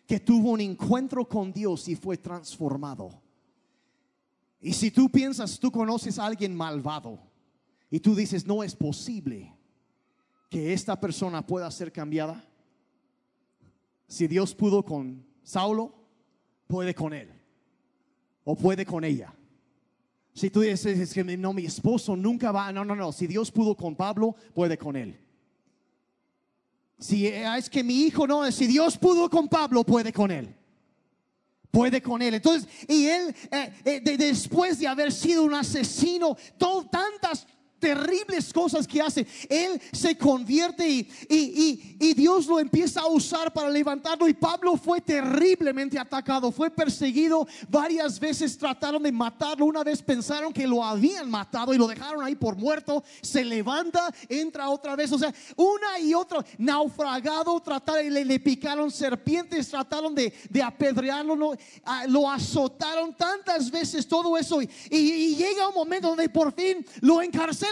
[0.07, 3.21] que tuvo un encuentro con Dios y fue transformado.
[4.59, 7.19] Y si tú piensas, tú conoces a alguien malvado
[7.91, 9.55] y tú dices, no es posible
[10.49, 12.43] que esta persona pueda ser cambiada.
[14.07, 15.95] Si Dios pudo con Saulo,
[16.67, 17.31] puede con él
[18.45, 19.35] o puede con ella.
[20.39, 23.11] Si tú dices es que no, mi esposo nunca va, no, no, no.
[23.11, 25.19] Si Dios pudo con Pablo, puede con él.
[26.97, 30.55] Si eh, es que mi hijo no, si Dios pudo con Pablo, puede con él.
[31.73, 32.35] Puede con él.
[32.35, 37.45] Entonces, y él, eh, eh, de- después de haber sido un asesino, todo, tantas
[37.79, 43.53] terribles cosas que hace, él se convierte y, y- y- Dios lo empieza a usar
[43.53, 44.29] para levantarlo.
[44.29, 49.67] Y Pablo fue terriblemente atacado, fue perseguido varias veces, trataron de matarlo.
[49.67, 53.05] Una vez pensaron que lo habían matado y lo dejaron ahí por muerto.
[53.23, 55.13] Se levanta, entra otra vez.
[55.13, 61.37] O sea, una y otra, naufragado, trataron, le, le picaron serpientes, trataron de, de apedrearlo,
[61.37, 61.53] lo,
[61.85, 64.61] ah, lo azotaron tantas veces, todo eso.
[64.63, 67.68] Y llega un momento donde por fin lo encarcelan.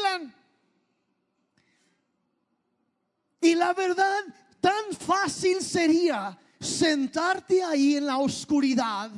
[3.40, 4.24] Y la verdad,
[4.60, 9.10] tan fácil sería sentarte ahí en la oscuridad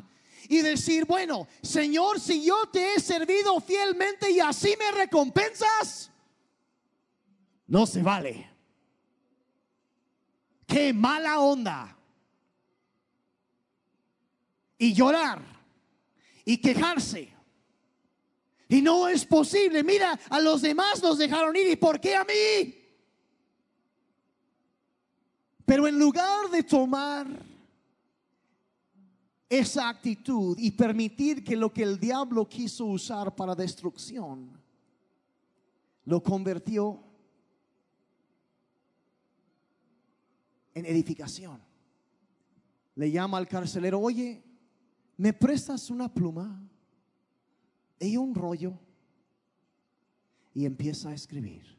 [0.48, 6.10] y decir, bueno, Señor, si yo te he servido fielmente y así me recompensas,
[7.66, 8.50] no se vale.
[10.66, 11.96] Qué mala onda.
[14.76, 15.42] Y llorar
[16.44, 17.37] y quejarse.
[18.68, 19.82] Y no es posible.
[19.82, 21.68] Mira, a los demás los dejaron ir.
[21.68, 22.74] ¿Y por qué a mí?
[25.64, 27.26] Pero en lugar de tomar
[29.48, 34.50] esa actitud y permitir que lo que el diablo quiso usar para destrucción,
[36.04, 37.02] lo convirtió
[40.74, 41.60] en edificación.
[42.94, 44.42] Le llama al carcelero, oye,
[45.16, 46.67] ¿me prestas una pluma
[48.00, 48.78] y un rollo?
[50.54, 51.78] Y empieza a escribir.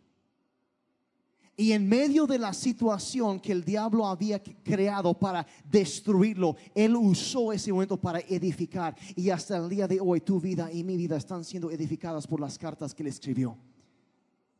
[1.58, 7.52] Y en medio de la situación que el diablo había creado para destruirlo, él usó
[7.52, 8.96] ese momento para edificar.
[9.14, 12.40] Y hasta el día de hoy tu vida y mi vida están siendo edificadas por
[12.40, 13.58] las cartas que él escribió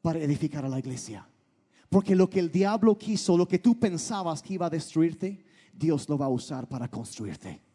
[0.02, 1.26] para edificar a la iglesia.
[1.88, 6.10] Porque lo que el diablo quiso, lo que tú pensabas que iba a destruirte, Dios
[6.10, 7.69] lo va a usar para construirte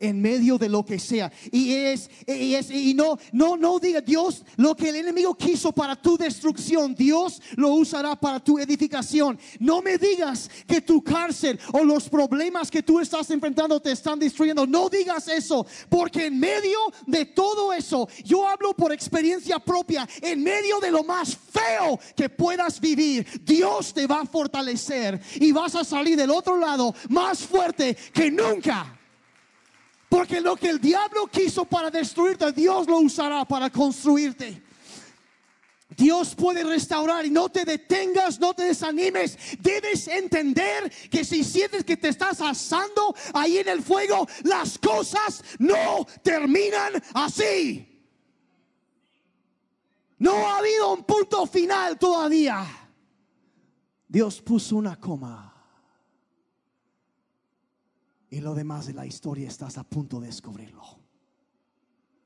[0.00, 1.30] en medio de lo que sea.
[1.52, 5.72] Y es, y es, y no, no, no diga Dios lo que el enemigo quiso
[5.72, 9.38] para tu destrucción, Dios lo usará para tu edificación.
[9.58, 14.18] No me digas que tu cárcel o los problemas que tú estás enfrentando te están
[14.18, 14.66] destruyendo.
[14.66, 20.42] No digas eso, porque en medio de todo eso, yo hablo por experiencia propia, en
[20.42, 25.74] medio de lo más feo que puedas vivir, Dios te va a fortalecer y vas
[25.74, 28.99] a salir del otro lado más fuerte que nunca.
[30.10, 34.60] Porque lo que el diablo quiso para destruirte, Dios lo usará para construirte.
[35.96, 39.38] Dios puede restaurar y no te detengas, no te desanimes.
[39.60, 45.44] Debes entender que si sientes que te estás asando ahí en el fuego, las cosas
[45.60, 47.86] no terminan así.
[50.18, 52.66] No ha habido un punto final todavía.
[54.08, 55.49] Dios puso una coma.
[58.30, 60.82] Y lo demás de la historia estás a punto de descubrirlo.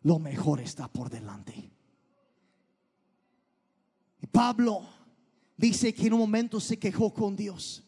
[0.02, 1.70] Lo mejor está por delante.
[4.30, 4.82] Pablo
[5.56, 7.84] dice que en un momento se quejó con Dios.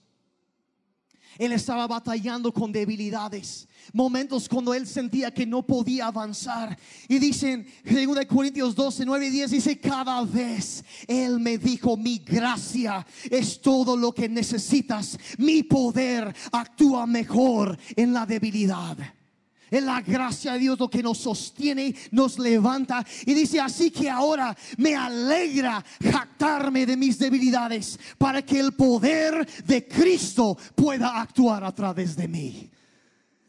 [1.38, 6.78] Él estaba batallando con debilidades, momentos cuando él sentía que no podía avanzar.
[7.08, 12.18] Y dicen, 2 Corintios 12, 9 y 10, dice, cada vez Él me dijo, mi
[12.18, 18.96] gracia es todo lo que necesitas, mi poder actúa mejor en la debilidad.
[19.70, 23.04] Es la gracia de Dios lo que nos sostiene, nos levanta.
[23.24, 29.46] Y dice, así que ahora me alegra jactarme de mis debilidades para que el poder
[29.64, 32.70] de Cristo pueda actuar a través de mí.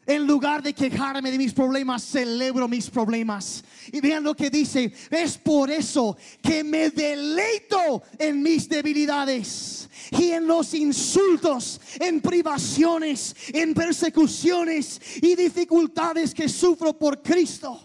[0.08, 3.62] En lugar de quejarme de mis problemas, celebro mis problemas.
[3.92, 10.30] Y vean lo que dice, es por eso que me deleito en mis debilidades y
[10.30, 17.78] en los insultos, en privaciones, en persecuciones y dificultades que sufro por Cristo.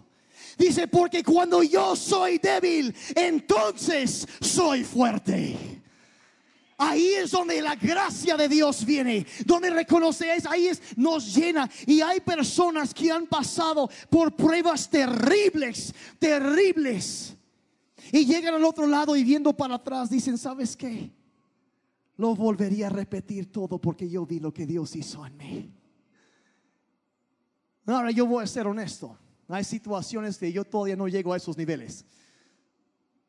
[0.58, 5.83] Dice, porque cuando yo soy débil, entonces soy fuerte.
[6.86, 11.70] Ahí es donde la gracia de Dios viene, donde reconoces, ahí es, nos llena.
[11.88, 17.36] Y hay personas que han pasado por pruebas terribles, terribles.
[18.12, 21.10] Y llegan al otro lado y viendo para atrás dicen, ¿sabes qué?
[22.18, 25.74] Lo volvería a repetir todo porque yo vi lo que Dios hizo en mí.
[27.86, 29.18] Ahora yo voy a ser honesto.
[29.48, 32.04] Hay situaciones que yo todavía no llego a esos niveles.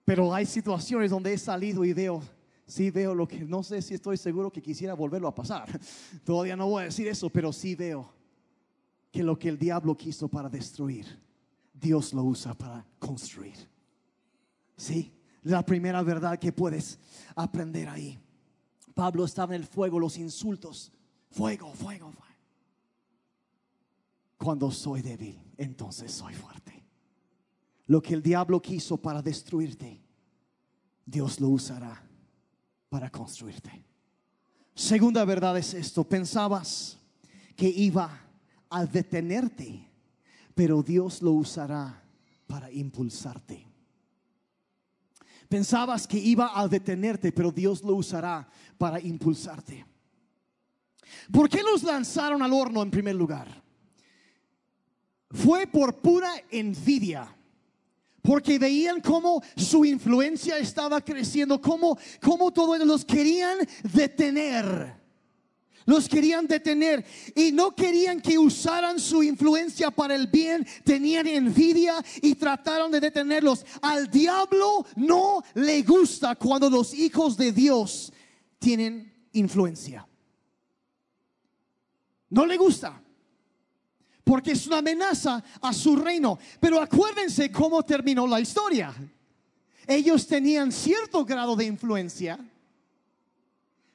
[0.04, 2.20] Pero hay situaciones donde he salido y veo
[2.66, 5.68] sí veo lo que no sé si estoy seguro que quisiera volverlo a pasar.
[6.24, 8.12] Todavía no voy a decir eso, pero sí veo
[9.11, 11.07] que lo que el diablo quiso para destruir,
[11.72, 13.57] Dios lo usa para construir.
[14.77, 16.98] Sí, la primera verdad que puedes
[17.37, 18.18] aprender ahí.
[18.94, 20.92] Pablo estaba en el fuego, los insultos,
[21.31, 22.24] fuego, fuego, fuego.
[24.37, 26.85] Cuando soy débil, entonces soy fuerte.
[27.87, 30.00] Lo que el diablo quiso para destruirte,
[31.07, 32.03] Dios lo usará
[32.94, 33.85] para construirte.
[34.72, 36.96] Segunda verdad es esto, pensabas
[37.57, 38.20] que iba
[38.70, 39.90] a detenerte,
[40.54, 42.04] pero Dios lo usará
[42.46, 43.66] para impulsarte.
[45.48, 49.85] Pensabas que iba a detenerte, pero Dios lo usará para impulsarte.
[51.33, 53.61] ¿Por qué los lanzaron al horno en primer lugar?
[55.33, 57.26] Fue por pura envidia
[58.24, 64.94] porque veían cómo su influencia estaba creciendo, cómo, cómo todos los querían detener.
[65.84, 67.04] Los querían detener
[67.37, 70.66] y no querían que usaran su influencia para el bien.
[70.84, 73.66] Tenían envidia y trataron de detenerlos.
[73.82, 78.10] Al diablo no le gusta cuando los hijos de Dios
[78.58, 80.08] tienen influencia.
[82.30, 83.03] No le gusta
[84.24, 86.38] porque es una amenaza a su reino.
[86.58, 88.92] Pero acuérdense cómo terminó la historia.
[89.87, 92.38] Ellos tenían cierto grado de influencia,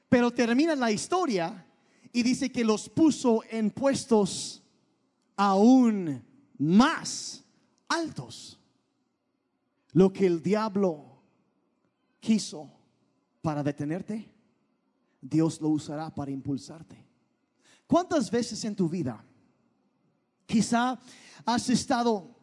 [0.08, 1.66] pero termina la historia
[2.14, 4.62] y dice que los puso en puestos
[5.36, 6.24] aún
[6.60, 7.44] más
[7.88, 8.60] altos.
[9.94, 11.24] Lo que el diablo
[12.20, 12.72] quiso
[13.42, 14.32] para detenerte,
[15.20, 17.04] Dios lo usará para impulsarte.
[17.88, 19.26] ¿Cuántas veces en tu vida
[20.50, 21.00] Quizá
[21.46, 22.36] has estado,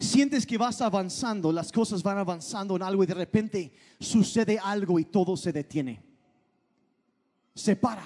[0.00, 4.98] sientes que vas avanzando, las cosas van avanzando en algo y de repente sucede algo
[4.98, 6.02] y todo se detiene.
[7.54, 8.04] Se para.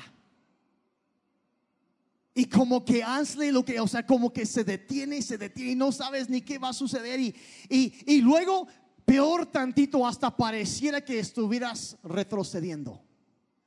[2.35, 5.73] Y como que hazle lo que, o sea, como que se detiene y se detiene
[5.73, 7.18] y no sabes ni qué va a suceder.
[7.18, 7.35] Y,
[7.70, 8.68] y, y luego,
[9.07, 13.03] peor tantito, hasta pareciera que estuvieras retrocediendo,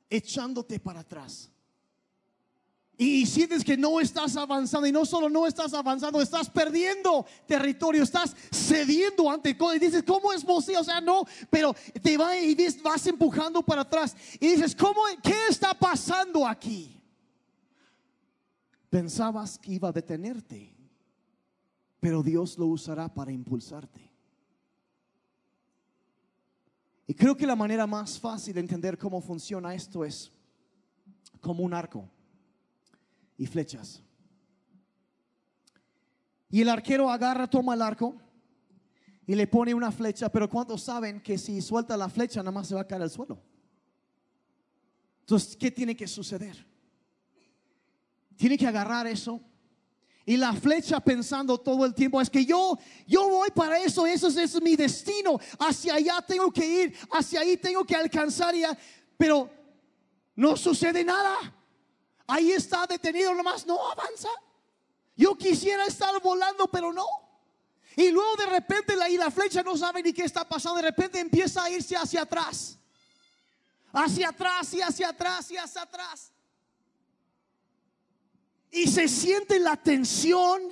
[0.08, 1.50] echándote para atrás.
[2.96, 8.04] Y sientes que no estás avanzando y no solo no estás avanzando, estás perdiendo territorio,
[8.04, 10.80] estás cediendo ante todo y dices, ¿cómo es posible?
[10.80, 15.34] O sea, no, pero te va y vas empujando para atrás y dices, ¿cómo, qué
[15.48, 17.00] está pasando aquí?
[18.88, 20.72] Pensabas que iba a detenerte,
[21.98, 24.08] pero Dios lo usará para impulsarte.
[27.08, 30.30] Y creo que la manera más fácil de entender cómo funciona esto es
[31.40, 32.08] como un arco
[33.36, 34.02] y flechas.
[36.50, 38.16] Y el arquero agarra, toma el arco
[39.26, 42.68] y le pone una flecha, pero ¿cuántos saben que si suelta la flecha nada más
[42.68, 43.42] se va a caer al suelo?
[45.20, 46.66] Entonces, ¿qué tiene que suceder?
[48.36, 49.40] Tiene que agarrar eso
[50.26, 54.28] y la flecha pensando todo el tiempo es que yo yo voy para eso, eso
[54.28, 58.76] es, mi destino, hacia allá tengo que ir, hacia ahí tengo que alcanzar ya,
[59.16, 59.50] pero
[60.34, 61.36] no sucede nada.
[62.26, 64.28] Ahí está detenido nomás, no avanza.
[65.16, 67.06] Yo quisiera estar volando, pero no.
[67.96, 70.76] Y luego de repente la, y la flecha no sabe ni qué está pasando.
[70.76, 72.78] De repente empieza a irse hacia atrás.
[73.92, 76.32] Hacia atrás y hacia atrás y hacia atrás.
[78.72, 80.62] Y se siente la tensión,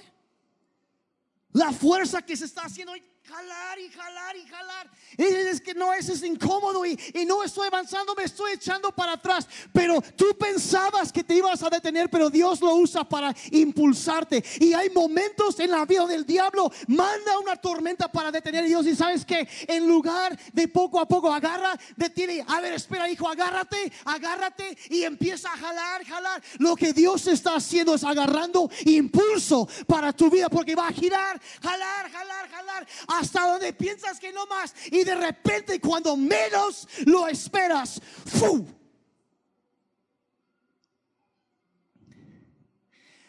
[1.52, 2.94] la fuerza que se está haciendo
[3.24, 4.90] jalar y jalar y jalar.
[5.16, 9.12] Y que no, eso es incómodo y, y, no estoy avanzando, me estoy echando para
[9.12, 9.46] atrás.
[9.72, 14.42] Pero tú pensabas que te ibas a detener, pero Dios lo usa para impulsarte.
[14.60, 18.86] Y hay momentos en la vida del diablo, manda una tormenta para detener a Dios.
[18.86, 22.44] Y sabes que en lugar de poco a poco agarra, detiene.
[22.48, 26.42] A ver, espera, hijo, agárrate, agárrate y empieza a jalar, jalar.
[26.58, 31.40] Lo que Dios está haciendo es agarrando impulso para tu vida, porque va a girar,
[31.62, 32.86] jalar, jalar, jalar
[33.18, 38.66] hasta donde piensas que no más y de repente cuando menos lo esperas, ¡fu!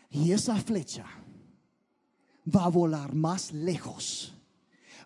[0.09, 1.05] Y esa flecha
[2.55, 4.33] va a volar más lejos,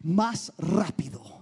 [0.01, 1.36] más rápido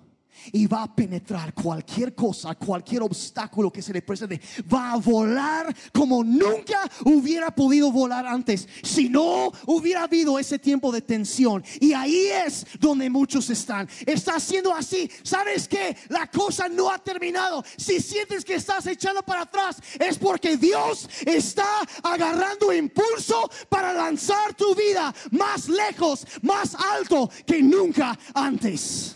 [0.52, 4.40] y va a penetrar cualquier cosa, cualquier obstáculo que se le presente.
[4.72, 10.92] Va a volar como nunca hubiera podido volar antes si no hubiera habido ese tiempo
[10.92, 11.64] de tensión.
[11.80, 13.88] Y ahí es donde muchos están.
[14.06, 15.10] Está haciendo así.
[15.24, 17.64] ¿Sabes que La cosa no ha terminado.
[17.78, 21.68] Si sientes que estás echando para atrás, es porque Dios está
[22.04, 29.16] agarrando impulso para lanzar tu vida más lejos, más alto que nunca antes.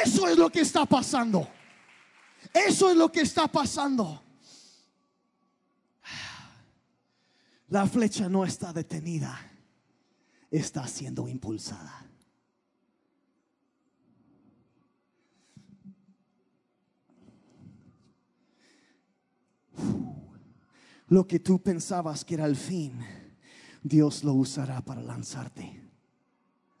[0.00, 1.48] Eso es lo que está pasando.
[2.52, 4.22] Eso es lo que está pasando.
[7.68, 9.38] La flecha no está detenida,
[10.50, 12.06] está siendo impulsada.
[21.08, 22.98] Lo que tú pensabas que era el fin,
[23.82, 25.81] Dios lo usará para lanzarte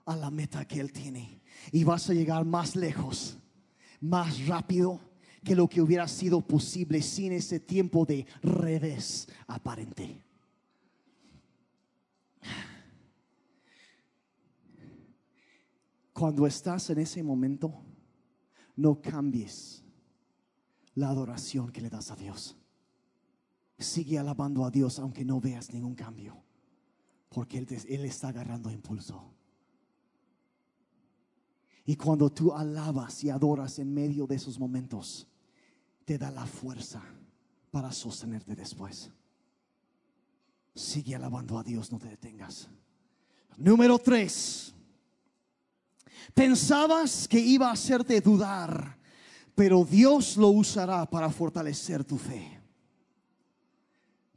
[0.04, 1.40] a la meta que Él tiene
[1.70, 3.38] y vas a llegar más lejos,
[4.00, 5.00] más rápido
[5.44, 10.22] que lo que hubiera sido posible sin ese tiempo de revés aparente.
[16.12, 17.82] Cuando estás en ese momento,
[18.76, 19.82] no cambies
[20.94, 22.56] la adoración que le das a Dios.
[23.78, 26.40] Sigue alabando a Dios aunque no veas ningún cambio,
[27.28, 29.34] porque Él, él está agarrando impulso.
[31.84, 35.26] Y cuando tú alabas y adoras en medio de esos momentos,
[36.04, 37.02] te da la fuerza
[37.70, 39.10] para sostenerte después.
[40.74, 42.68] Sigue alabando a Dios, no te detengas.
[43.56, 44.74] Número tres.
[46.34, 48.98] Pensabas que iba a hacerte dudar,
[49.54, 52.61] pero Dios lo usará para fortalecer tu fe.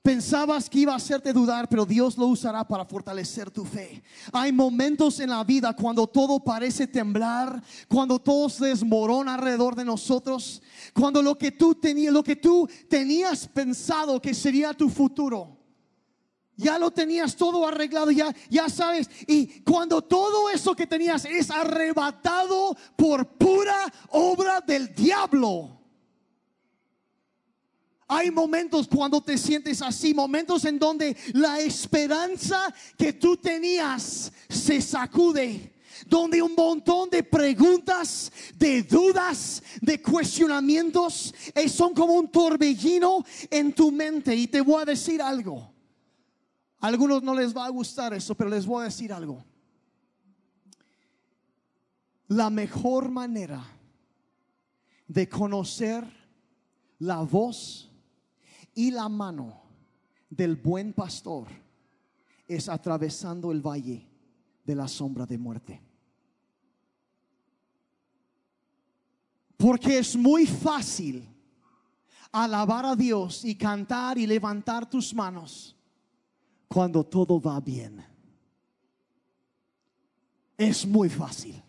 [0.06, 4.04] Pensabas que iba a hacerte dudar, pero Dios lo usará para fortalecer tu fe.
[4.32, 9.84] Hay momentos en la vida cuando todo parece temblar, cuando todo se desmorona alrededor de
[9.84, 10.62] nosotros,
[10.94, 15.58] cuando lo que tú tenías, lo que tú tenías pensado que sería tu futuro,
[16.56, 19.10] ya lo tenías todo arreglado, ya, ya sabes.
[19.26, 25.85] Y cuando todo eso que tenías es arrebatado por pura obra del diablo
[28.08, 34.82] hay momentos cuando te sientes así, momentos en donde la esperanza que tú tenías se
[34.82, 35.74] sacude
[36.06, 43.74] donde un montón de preguntas, de dudas, de cuestionamientos eh, son como un torbellino en
[43.74, 44.36] tu mente.
[44.36, 45.72] Y te voy a decir algo.
[46.80, 49.44] A algunos no les va a gustar eso, pero les voy a decir algo.
[52.28, 53.66] La mejor manera
[55.08, 56.04] de conocer
[57.00, 57.90] la voz
[58.76, 59.62] y la mano
[60.30, 61.48] del buen pastor
[62.48, 64.08] es atravesando el valle
[64.64, 65.82] de la sombra de muerte.
[69.58, 71.28] Porque es muy fácil
[72.32, 75.76] alabar a Dios y cantar y levantar tus manos
[76.68, 78.04] cuando todo va bien.
[80.58, 81.62] Es muy fácil.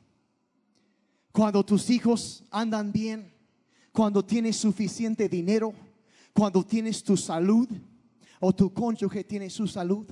[1.30, 3.32] Cuando tus hijos andan bien,
[3.92, 5.72] cuando tienes suficiente dinero,
[6.36, 7.66] cuando tienes tu salud
[8.40, 10.06] o tu cónyuge tiene su salud,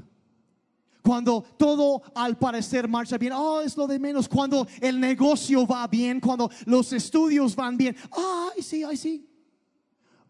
[1.03, 4.27] Cuando todo al parecer marcha bien, oh, es lo de menos.
[4.27, 9.29] Cuando el negocio va bien, cuando los estudios van bien, ay, sí, ay, sí.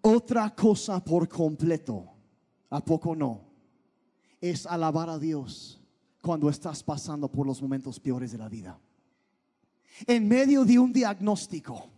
[0.01, 2.05] Otra cosa por completo,
[2.71, 3.43] ¿a poco no?
[4.41, 5.81] Es alabar a Dios
[6.21, 8.77] cuando estás pasando por los momentos peores de la vida.
[10.09, 11.94] En medio de un diagnóstico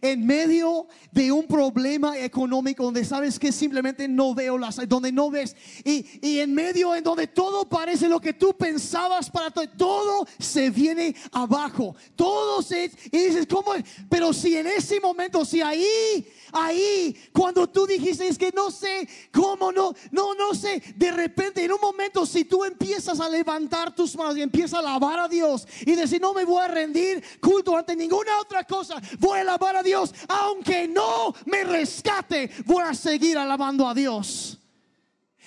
[0.00, 5.30] en medio de un problema económico donde sabes que simplemente no veo las, donde no
[5.30, 9.68] ves, y, y en medio en donde todo parece lo que tú pensabas para todo,
[9.76, 13.72] todo se viene abajo, todo se, y dices, ¿cómo?
[14.08, 19.08] Pero si en ese momento, si ahí, ahí, cuando tú dijiste, es que no sé
[19.32, 23.94] cómo, no, no, no sé, de repente, en un momento, si tú empiezas a levantar
[23.94, 27.22] tus manos y empiezas a alabar a Dios y decir, no me voy a rendir
[27.40, 32.82] culto ante ninguna otra cosa, voy a alabar a Dios, aunque no me rescate, voy
[32.84, 34.58] a seguir alabando a Dios.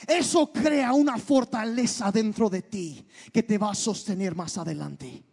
[0.08, 5.24] Eso crea una fortaleza dentro de ti que te va a sostener más adelante.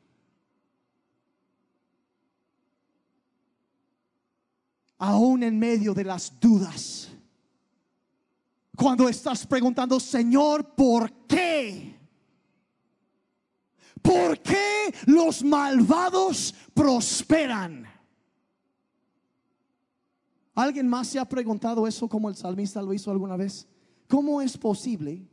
[4.99, 7.09] Aún en medio de las dudas,
[8.77, 12.01] cuando estás preguntando, Señor, ¿por qué?
[14.01, 17.92] ¿Por qué los malvados prosperan?
[20.55, 23.67] ¿Alguien más se ha preguntado eso como el salmista lo hizo alguna vez?
[24.07, 25.27] ¿Cómo es posible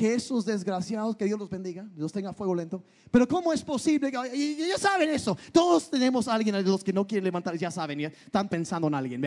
[0.00, 4.10] que esos desgraciados, que Dios los bendiga, los tenga fuego lento, pero cómo es posible,
[4.10, 7.98] que, ya saben eso, todos tenemos a alguien, los que no quieren levantar, ya saben,
[7.98, 9.22] ya están pensando en alguien.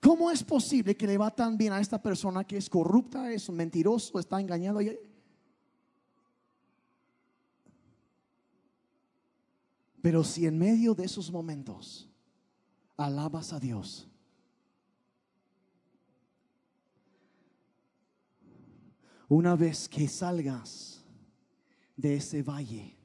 [0.00, 3.48] ¿Cómo es posible que le va tan bien a esta persona que es corrupta, es
[3.48, 4.80] mentiroso, está engañado?
[10.02, 12.10] Pero si en medio de esos momentos
[12.96, 14.08] alabas a Dios.
[19.28, 21.04] Una vez que salgas
[21.96, 22.96] de ese valle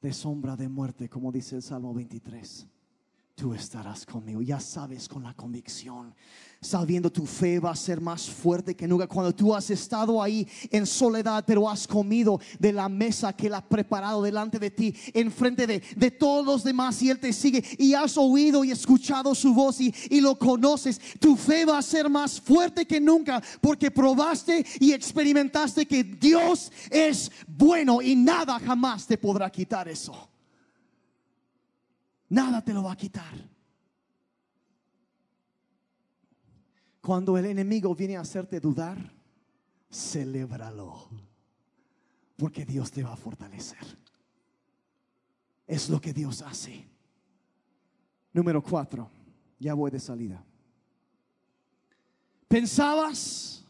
[0.00, 2.69] de sombra de muerte, como dice el Salmo 23
[3.40, 4.42] tú estarás conmigo.
[4.42, 6.14] Ya sabes con la convicción,
[6.60, 9.06] sabiendo tu fe va a ser más fuerte que nunca.
[9.06, 13.54] Cuando tú has estado ahí en soledad, pero has comido de la mesa que Él
[13.54, 17.64] ha preparado delante de ti, enfrente de, de todos los demás, y Él te sigue,
[17.78, 21.82] y has oído y escuchado su voz y, y lo conoces, tu fe va a
[21.82, 28.58] ser más fuerte que nunca, porque probaste y experimentaste que Dios es bueno y nada
[28.58, 30.29] jamás te podrá quitar eso.
[32.30, 33.34] Nada te lo va a quitar.
[37.00, 38.98] Cuando el enemigo viene a hacerte dudar,
[39.90, 41.08] celébralo.
[42.36, 43.84] Porque Dios te va a fortalecer.
[45.66, 46.88] Es lo que Dios hace.
[48.32, 49.10] Número cuatro.
[49.58, 50.42] Ya voy de salida.
[52.46, 53.64] Pensabas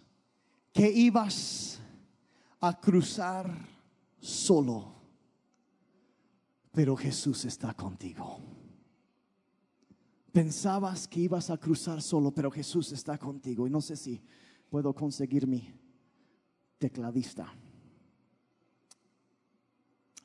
[0.72, 1.80] que ibas
[2.60, 3.50] a cruzar
[4.20, 4.99] solo
[6.72, 8.38] pero Jesús está contigo.
[10.32, 13.66] Pensabas que ibas a cruzar solo, pero Jesús está contigo.
[13.66, 14.22] Y no sé si
[14.68, 15.68] puedo conseguir mi
[16.78, 17.52] tecladista.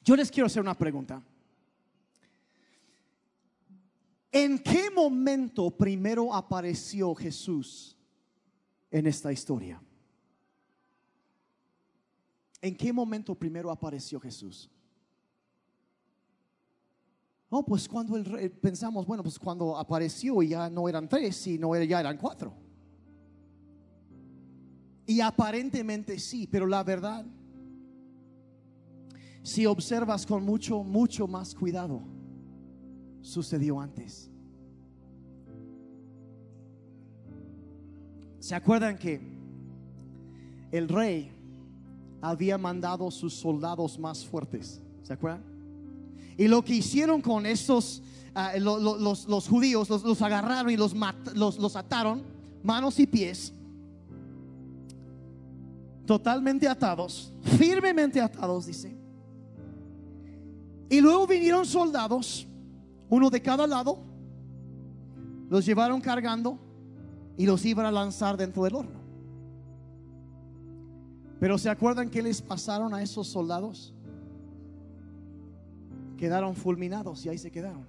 [0.04, 1.24] Yo les quiero hacer una pregunta.
[4.32, 7.98] ¿En qué momento primero apareció Jesús
[8.92, 9.82] en esta historia?
[12.62, 14.70] ¿En qué momento primero apareció Jesús?
[17.56, 21.74] No, pues cuando el rey, pensamos, bueno, pues cuando apareció ya no eran tres, sino
[21.84, 22.54] ya eran cuatro.
[25.06, 27.26] Y aparentemente sí, pero la verdad,
[29.42, 32.02] si observas con mucho, mucho más cuidado,
[33.22, 34.30] sucedió antes.
[38.40, 39.22] ¿Se acuerdan que
[40.74, 41.32] el rey
[42.22, 44.82] había mandado sus soldados más fuertes?
[45.04, 45.55] ¿Se acuerdan?
[46.38, 48.02] Y lo que hicieron con estos,
[48.34, 50.94] ah, los, judíos, los, agarraron y los,
[51.36, 52.24] los ataron,
[52.64, 53.54] manos y pies,
[56.06, 58.96] totalmente atados, firmemente atados, dice.
[60.90, 62.48] Y luego vinieron soldados,
[63.10, 64.00] uno de cada lado,
[65.50, 66.60] los llevaron cargando
[67.38, 69.06] y los iban a lanzar dentro del horno.
[71.40, 73.95] Pero ¿se acuerdan que les pasaron a esos soldados?
[76.18, 77.86] Quedaron fulminados y ahí se quedaron.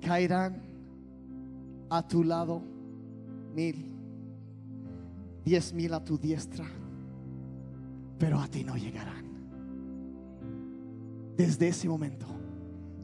[0.00, 0.60] Caerán
[1.88, 2.62] a tu lado
[3.54, 3.90] mil,
[5.44, 6.66] diez mil a tu diestra,
[8.18, 9.24] pero a ti no llegarán.
[11.36, 12.26] Desde ese momento,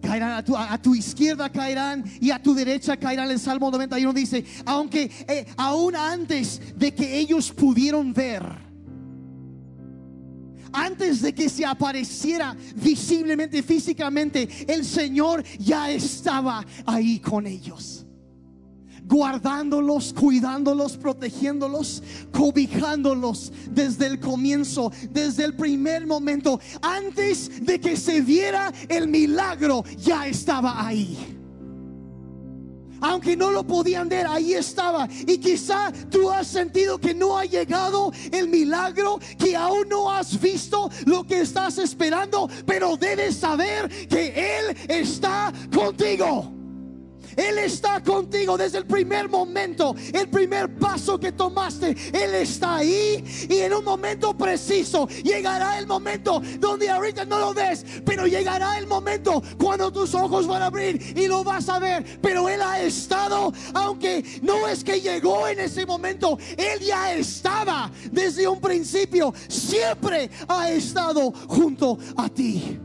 [0.00, 3.30] caerán a tu, a tu izquierda caerán y a tu derecha caerán.
[3.30, 8.42] El Salmo 91 dice, aunque eh, aún antes de que ellos pudieron ver,
[10.72, 18.06] antes de que se apareciera visiblemente, físicamente, el Señor ya estaba ahí con ellos.
[19.10, 22.02] Guardándolos, cuidándolos, protegiéndolos,
[22.32, 26.60] cobijándolos desde el comienzo, desde el primer momento.
[26.80, 31.36] Antes de que se viera el milagro, ya estaba ahí
[33.00, 35.08] aunque no lo podían ver, ahí estaba.
[35.26, 40.38] Y quizá tú has sentido que no ha llegado el milagro, que aún no has
[40.40, 46.59] visto lo que estás esperando, pero debes saber que Él está contigo.
[47.36, 51.96] Él está contigo desde el primer momento, el primer paso que tomaste.
[52.12, 57.54] Él está ahí y en un momento preciso llegará el momento donde ahorita no lo
[57.54, 61.78] ves, pero llegará el momento cuando tus ojos van a abrir y lo vas a
[61.78, 62.18] ver.
[62.20, 67.90] Pero Él ha estado, aunque no es que llegó en ese momento, Él ya estaba
[68.10, 69.32] desde un principio.
[69.48, 72.80] Siempre ha estado junto a ti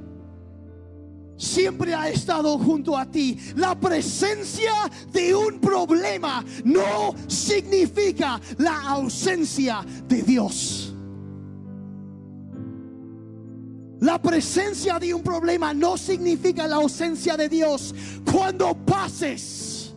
[1.46, 3.38] siempre ha estado junto a ti.
[3.56, 4.74] La presencia
[5.12, 10.94] de un problema no significa la ausencia de Dios.
[14.02, 17.94] La presencia de un problema no significa la ausencia de Dios.
[18.30, 19.94] Cuando pases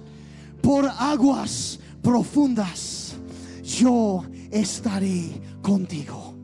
[0.62, 3.14] por aguas profundas,
[3.64, 6.34] yo estaré contigo.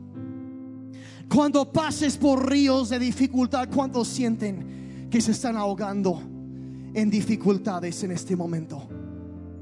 [1.27, 4.74] Cuando pases por ríos de dificultad, cuando sienten
[5.15, 6.21] que se están ahogando
[6.93, 8.85] en dificultades en este momento.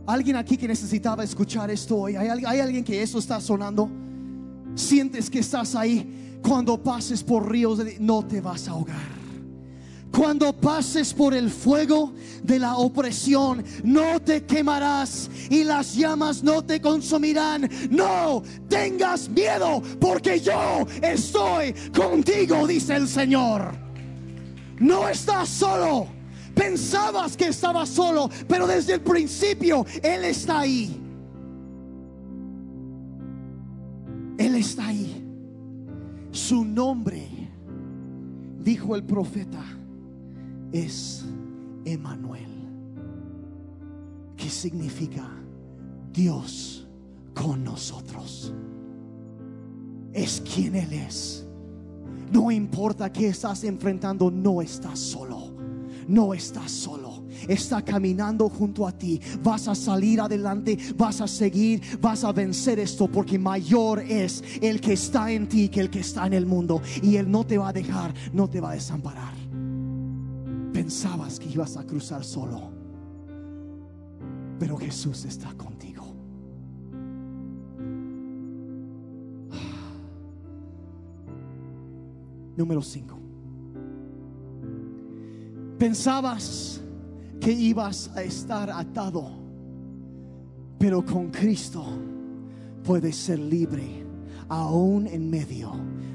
[0.07, 2.15] Alguien aquí que necesitaba escuchar esto hoy.
[2.15, 3.87] ¿Hay, alguien que eso está sonando?
[4.73, 6.39] Sientes que estás ahí.
[6.41, 8.97] Cuando pases por ríos, no te vas a ahogar.
[10.11, 16.63] Cuando pases por el fuego de la opresión, no te quemarás y las llamas no
[16.63, 17.69] te consumirán.
[17.91, 23.82] No tengas miedo, porque yo estoy contigo, dice el Señor.
[24.79, 26.07] No estás solo.
[26.55, 30.99] Pensabas que estabas solo, pero desde el principio Él está ahí.
[34.37, 35.19] Él está ahí.
[36.31, 37.27] Su nombre,
[38.59, 39.63] dijo el profeta,
[40.71, 41.25] es
[41.85, 42.49] Emanuel,
[44.35, 45.29] que significa
[46.11, 46.87] Dios
[47.33, 48.53] con nosotros.
[50.13, 51.47] Es quien Él es.
[52.33, 55.53] No importa qué estás enfrentando, no estás solo.
[56.07, 57.25] No estás solo.
[57.47, 59.21] Está caminando junto a ti.
[59.43, 64.81] Vas a salir adelante, vas a seguir, vas a vencer esto porque mayor es el
[64.81, 66.81] que está en ti que el que está en el mundo.
[67.03, 69.35] Y Él no te va a dejar, no te va a desamparar.
[70.73, 72.71] Pensabas que ibas a cruzar solo,
[74.57, 75.92] pero Jesús está contigo.
[82.55, 83.19] Número 5.
[85.77, 86.81] Pensabas
[87.39, 89.29] que ibas a estar atado,
[90.77, 91.85] pero con Cristo
[92.83, 94.05] puedes ser libre
[94.49, 95.73] aún en medio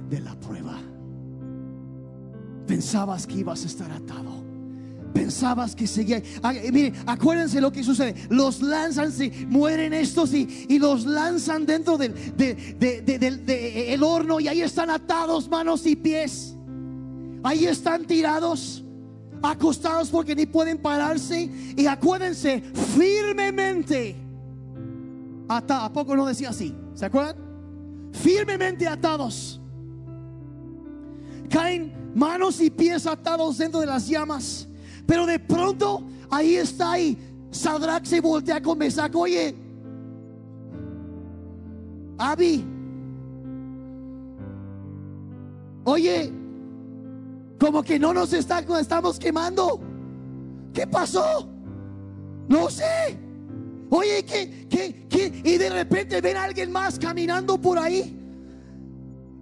[0.09, 0.79] de la prueba.
[2.67, 4.48] Pensabas que ibas a estar atado.
[5.19, 6.23] Pensabas que seguía.
[6.45, 8.15] Ah, eh, acuérdense lo que sucede.
[8.31, 14.47] Los lanzan, si mueren estos y, y los lanzan dentro del, de, el horno y
[14.47, 16.55] ahí están atados manos y pies.
[17.43, 18.85] Ahí están tirados,
[19.43, 21.51] acostados porque ni pueden pararse.
[21.77, 22.63] Y acuérdense,
[22.97, 24.15] firmemente.
[25.49, 26.77] Ata, ¿A poco no decía así?
[26.95, 27.35] ¿Se acuerdan?
[28.13, 29.61] Firmemente atados.
[31.51, 34.69] Caen manos y pies atados dentro de las llamas.
[35.09, 37.17] Pero de pronto ahí está ahí.
[37.51, 39.21] Sadrach se voltea con Mesaco.
[39.21, 39.55] Oye,
[42.19, 42.63] Abi,
[45.85, 46.31] oye,
[47.59, 49.81] como que no nos está, estamos quemando.
[50.75, 51.49] ¿Qué pasó?
[52.47, 53.19] No sé.
[53.89, 55.41] Oye, ¿qué, qué, qué?
[55.43, 58.15] Y de repente ven a alguien más caminando por ahí.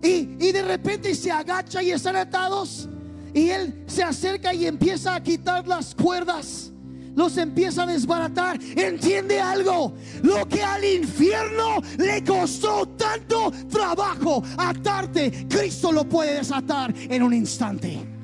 [0.01, 2.89] Y, y de repente se agacha y están atados.
[3.37, 6.73] Y él se acerca y empieza a quitar las cuerdas.
[7.15, 8.59] Los empieza a desbaratar.
[8.75, 9.93] Entiende algo.
[10.23, 17.35] Lo que al infierno le costó tanto trabajo atarte, Cristo lo puede desatar en un
[17.35, 18.16] instante.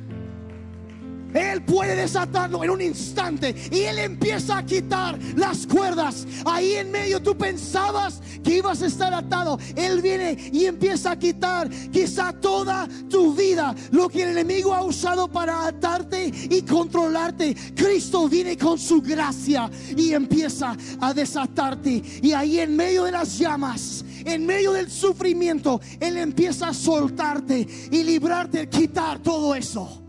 [1.35, 6.27] Él puede desatarlo en un instante y Él empieza a quitar las cuerdas.
[6.45, 9.59] Ahí en medio tú pensabas que ibas a estar atado.
[9.77, 14.85] Él viene y empieza a quitar quizá toda tu vida, lo que el enemigo ha
[14.85, 17.55] usado para atarte y controlarte.
[17.75, 22.03] Cristo viene con su gracia y empieza a desatarte.
[22.23, 27.67] Y ahí en medio de las llamas, en medio del sufrimiento, Él empieza a soltarte
[27.91, 30.02] y librarte, quitar todo eso.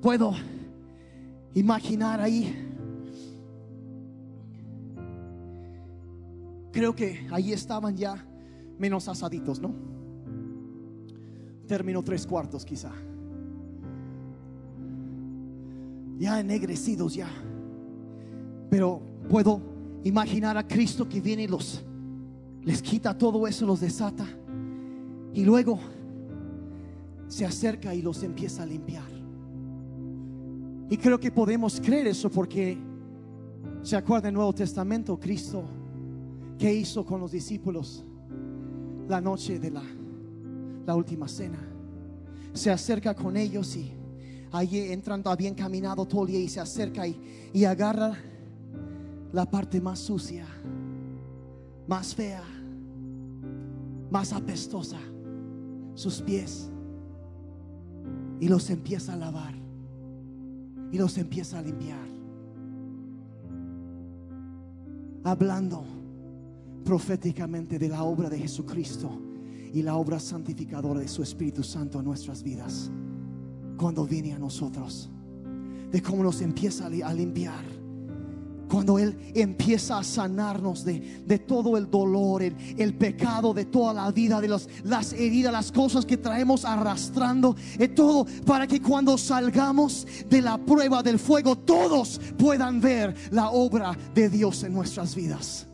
[0.00, 0.32] Puedo
[1.54, 2.54] imaginar ahí.
[6.72, 8.24] Creo que ahí estaban ya
[8.78, 9.74] menos asaditos, ¿no?
[11.66, 12.92] Término tres cuartos quizá.
[16.18, 17.28] Ya ennegrecidos ya.
[18.70, 19.60] Pero puedo
[20.04, 21.84] imaginar a Cristo que viene y los
[22.62, 24.26] les quita todo eso, los desata
[25.32, 25.78] y luego
[27.28, 29.15] se acerca y los empieza a limpiar.
[30.88, 32.78] Y creo que podemos creer eso porque
[33.82, 35.64] se acuerda el Nuevo Testamento, Cristo,
[36.58, 38.04] ¿qué hizo con los discípulos
[39.08, 39.82] la noche de la,
[40.86, 41.58] la última cena?
[42.52, 43.92] Se acerca con ellos y
[44.52, 48.16] ahí entrando bien caminado todo el día y se acerca y, y agarra
[49.32, 50.46] la parte más sucia,
[51.88, 52.44] más fea,
[54.08, 54.98] más apestosa,
[55.94, 56.70] sus pies,
[58.38, 59.65] y los empieza a lavar
[60.92, 62.06] y los empieza a limpiar.
[65.24, 65.84] Hablando
[66.84, 69.10] proféticamente de la obra de Jesucristo
[69.72, 72.90] y la obra santificadora de su Espíritu Santo en nuestras vidas
[73.76, 75.10] cuando viene a nosotros,
[75.90, 77.64] de cómo nos empieza a limpiar
[78.68, 83.92] cuando Él empieza a sanarnos de, de todo el dolor, el, el, pecado de toda
[83.92, 88.80] la vida, de los, las heridas, las cosas que traemos arrastrando, de todo, para que
[88.80, 94.74] cuando salgamos de la prueba del fuego, todos puedan ver la obra de Dios en
[94.74, 95.65] nuestras vidas.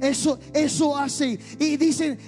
[0.00, 1.38] Eso, eso hace.
[1.58, 2.18] Y dice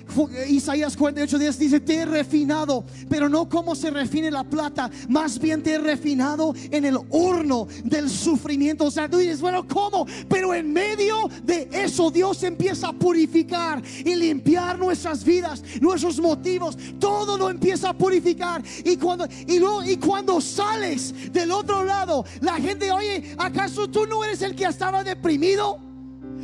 [0.48, 5.38] Isaías 48 días, dice, te he refinado, pero no como se refine la plata, más
[5.38, 8.86] bien te he refinado en el horno del sufrimiento.
[8.86, 10.06] O sea, tú dices, bueno, ¿cómo?
[10.28, 16.76] Pero en medio de eso Dios empieza a purificar y limpiar nuestras vidas, nuestros motivos,
[16.98, 18.62] todo lo empieza a purificar.
[18.84, 24.24] Y cuando, y y cuando sales del otro lado, la gente, oye, ¿acaso tú no
[24.24, 25.87] eres el que estaba deprimido?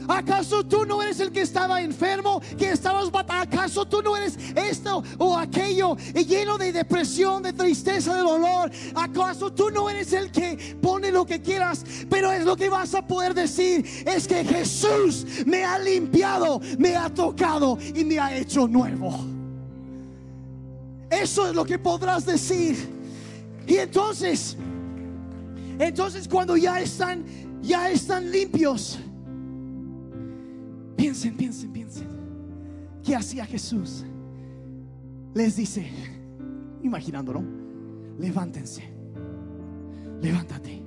[0.09, 2.41] ¿Acaso tú no eres el que estaba enfermo?
[2.59, 8.21] Que estabas ¿Acaso tú no eres esto o aquello lleno de depresión, de tristeza, de
[8.21, 8.71] dolor?
[8.95, 11.85] ¿Acaso tú no eres el que pone lo que quieras?
[12.11, 16.97] Pero es lo que vas a poder decir es que Jesús me ha limpiado, me
[16.97, 19.15] ha tocado y me ha hecho nuevo.
[21.11, 22.77] Eso es lo que podrás decir.
[23.67, 24.57] Y entonces,
[25.79, 27.25] entonces cuando ya están,
[27.63, 28.99] ya están limpios
[31.05, 32.09] Piensen, piensen, piensen.
[33.03, 34.07] ¿Qué hacía Jesús?
[35.35, 35.87] Les dice,
[36.83, 37.43] imaginándolo,
[38.19, 38.85] levántense,
[40.23, 40.83] levántate.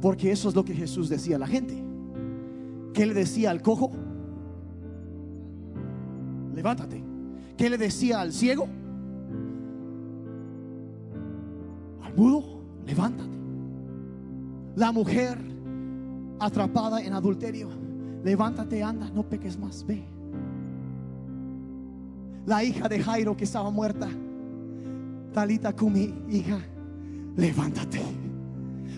[0.00, 1.84] Porque eso es lo que Jesús decía a la gente.
[2.92, 3.92] ¿Qué le decía al cojo?
[6.52, 7.00] Levántate.
[7.56, 8.66] ¿Qué le decía al ciego?
[12.02, 12.42] Al mudo,
[12.84, 13.38] levántate.
[14.74, 15.38] La mujer
[16.40, 17.83] atrapada en adulterio
[18.24, 20.02] levántate, anda, no peques más, ve.
[22.46, 24.08] La hija de Jairo que estaba muerta,
[25.32, 26.58] Talita Kumi, hija,
[27.36, 28.00] levántate.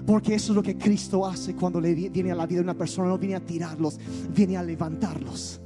[0.06, 2.74] Porque eso es lo que Cristo hace cuando le viene a la vida de una
[2.74, 3.08] persona.
[3.08, 3.98] No viene a tirarlos,
[4.32, 5.60] viene a levantarlos.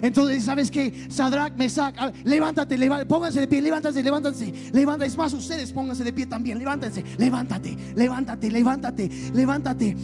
[0.00, 1.06] Entonces, ¿sabes qué?
[1.10, 1.94] Sadrach, Mesach,
[2.24, 5.06] levántate, levántate, pónganse de pie, levántate, levántate, levántate.
[5.08, 9.96] Es más, ustedes pónganse de pie también, levántense, levántate, levántate, levántate, levántate.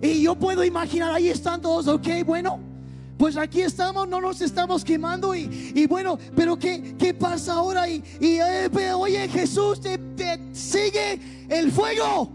[0.00, 2.60] Y yo puedo imaginar, ahí están todos, ok, bueno,
[3.18, 7.88] pues aquí estamos, no nos estamos quemando y, bueno, pero ¿qué, ¿qué, pasa ahora?
[7.88, 9.98] Y, eh, oye Jesús, te,
[10.52, 12.30] sigue el fuego.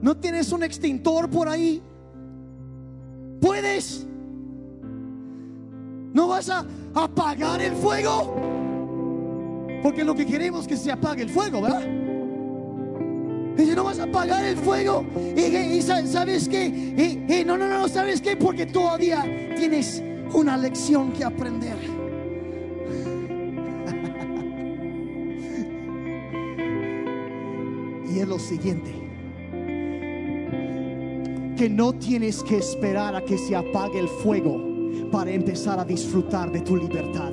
[0.00, 1.80] ¿No tienes un extintor por ahí?
[3.40, 4.04] ¿Puedes?
[6.12, 8.34] ¿No vas a apagar el fuego?
[9.80, 12.07] Porque lo que queremos es que se apague el fuego, ¿verdad?
[13.58, 15.04] Dice, no vas a apagar el fuego.
[15.36, 19.24] Y, sabes que, no, no, no, sabes qué, porque todavía
[19.56, 20.00] tienes
[20.32, 21.76] una lección que aprender.
[28.14, 28.94] y es lo siguiente.
[31.56, 34.62] que no tienes que esperar a que se apague el fuego
[35.10, 37.32] para empezar a disfrutar de tu libertad.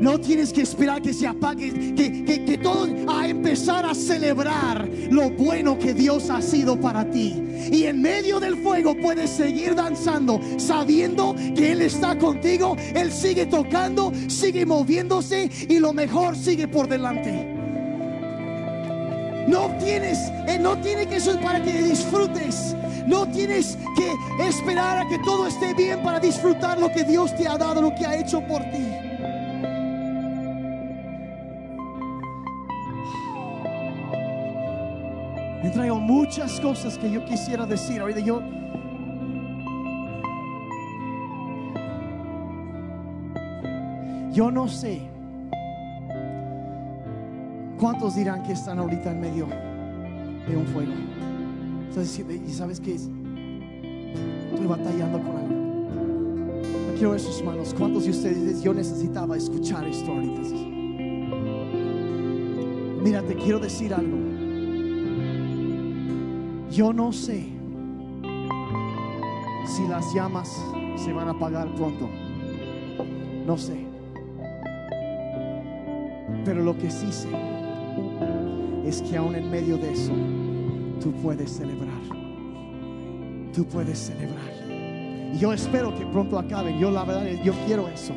[0.00, 4.88] No tienes que esperar que se apague, que, que, que todos a empezar a celebrar
[5.10, 7.42] lo bueno que Dios ha sido para ti.
[7.72, 13.46] Y en medio del fuego puedes seguir danzando, sabiendo que Él está contigo, Él sigue
[13.46, 17.54] tocando, sigue moviéndose y lo mejor sigue por delante.
[19.48, 22.76] No tienes, eh, no tiene que ser para que disfrutes.
[23.06, 27.48] No tienes que esperar a que todo esté bien para disfrutar lo que Dios te
[27.48, 28.97] ha dado, lo que ha hecho por ti.
[35.70, 38.00] Traigo muchas cosas que yo quisiera decir.
[38.00, 38.42] Ahorita yo.
[44.32, 45.00] Yo no sé
[47.78, 49.46] cuántos dirán que están ahorita en medio
[50.48, 50.92] de un fuego.
[52.46, 55.54] Y sabes que estoy batallando con algo.
[56.88, 57.74] No quiero ver sus manos.
[57.76, 60.40] ¿Cuántos de ustedes yo necesitaba escuchar esto ahorita?
[63.02, 64.37] Mira, te quiero decir algo.
[66.70, 67.46] Yo no sé
[69.66, 70.48] si las llamas
[70.96, 72.08] se van a apagar pronto.
[73.46, 73.86] No sé.
[76.44, 77.28] Pero lo que sí sé
[78.84, 80.12] es que aún en medio de eso,
[81.00, 82.02] tú puedes celebrar.
[83.54, 84.52] Tú puedes celebrar.
[85.32, 86.78] Y yo espero que pronto acaben.
[86.78, 88.12] Yo la verdad, yo quiero eso.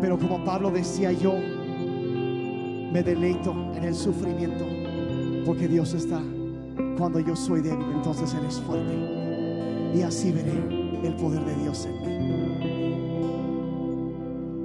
[0.00, 1.34] Pero como Pablo decía, yo
[2.92, 4.83] me deleito en el sufrimiento.
[5.44, 6.20] Porque Dios está.
[6.98, 8.94] Cuando yo soy débil, entonces Él es fuerte.
[9.94, 10.52] Y así veré
[11.04, 12.14] el poder de Dios en mí.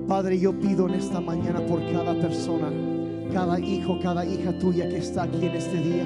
[0.08, 2.72] Padre, yo pido en esta mañana por cada persona,
[3.32, 6.06] cada hijo, cada hija tuya que está aquí en este día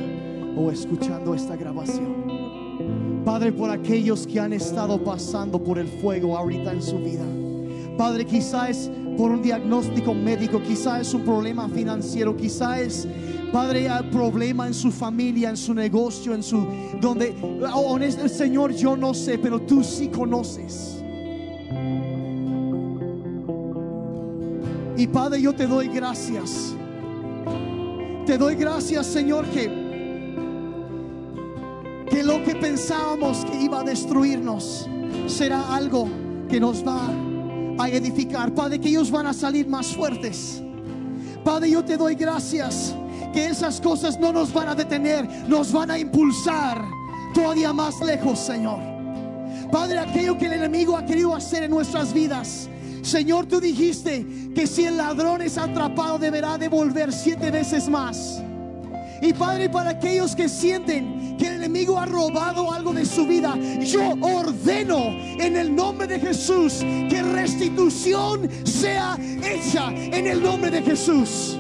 [0.58, 3.22] o escuchando esta grabación.
[3.24, 7.24] Padre, por aquellos que han estado pasando por el fuego ahorita en su vida.
[7.98, 13.08] Padre, quizá es por un diagnóstico médico, quizá es un problema financiero, quizá es,
[13.54, 16.66] Padre, hay problema en su familia, en su negocio, en su,
[17.00, 17.36] donde,
[17.72, 20.98] honesto, Señor, yo no sé, pero tú sí conoces.
[24.98, 26.74] Y Padre, yo te doy gracias.
[28.26, 29.84] Te doy gracias, Señor, que
[32.10, 34.90] que lo que pensábamos que iba a destruirnos
[35.28, 36.08] será algo
[36.50, 37.08] que nos va
[37.78, 38.52] a edificar.
[38.56, 40.60] Padre, que ellos van a salir más fuertes.
[41.44, 42.96] Padre, yo te doy gracias
[43.34, 46.86] que esas cosas no nos van a detener, nos van a impulsar
[47.34, 48.80] todavía más lejos, Señor.
[49.72, 52.70] Padre, aquello que el enemigo ha querido hacer en nuestras vidas.
[53.02, 54.26] Señor, tú dijiste
[54.56, 58.42] que si el ladrón es atrapado deberá devolver siete veces más.
[59.22, 63.58] Y Padre, para aquellos que sienten que el enemigo ha robado algo de su vida,
[63.80, 64.98] yo ordeno
[65.40, 66.80] en el nombre de Jesús
[67.10, 71.58] que restitución sea hecha en el nombre de Jesús.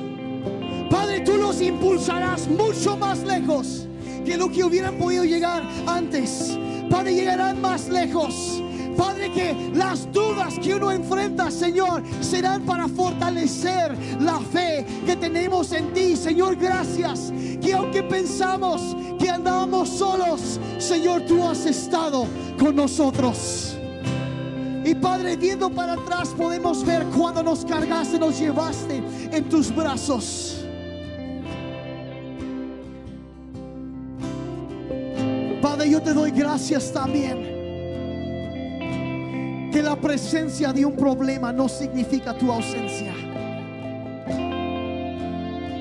[1.61, 3.87] Impulsarás mucho más lejos
[4.25, 6.57] que lo que hubieran podido llegar antes.
[6.89, 8.61] Padre, llegarán más lejos.
[8.97, 15.71] Padre, que las dudas que uno enfrenta, Señor, serán para fortalecer la fe que tenemos
[15.71, 16.15] en ti.
[16.15, 17.33] Señor, gracias.
[17.61, 22.27] Que aunque pensamos que andábamos solos, Señor, tú has estado
[22.59, 23.75] con nosotros.
[24.85, 29.01] Y Padre, viendo para atrás, podemos ver cuando nos cargaste, nos llevaste
[29.31, 30.62] en tus brazos.
[35.93, 37.37] Yo te doy gracias también
[39.71, 43.13] que la presencia de un problema no significa tu ausencia.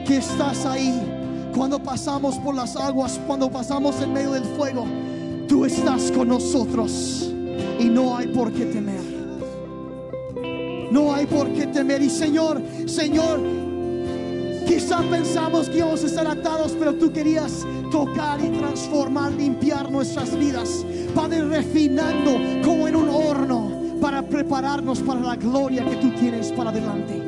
[0.06, 1.00] Que estás ahí
[1.56, 4.84] cuando pasamos por las aguas, cuando pasamos en medio del fuego.
[5.48, 7.32] Tú estás con nosotros
[7.80, 9.00] y no hay por qué temer.
[10.90, 12.02] No hay por qué temer.
[12.02, 13.40] Y Señor, Señor,
[14.66, 20.36] quizá pensamos que íbamos a estar atados, pero tú querías tocar y transformar, limpiar nuestras
[20.36, 20.84] vidas.
[21.14, 26.70] Padre, refinando como en un horno para prepararnos para la gloria que tú tienes para
[26.70, 27.22] adelante.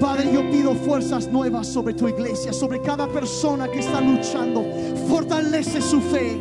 [0.00, 4.64] Padre, yo pido fuerzas nuevas sobre tu iglesia, sobre cada persona que está luchando.
[5.08, 6.38] Fortalece su fe.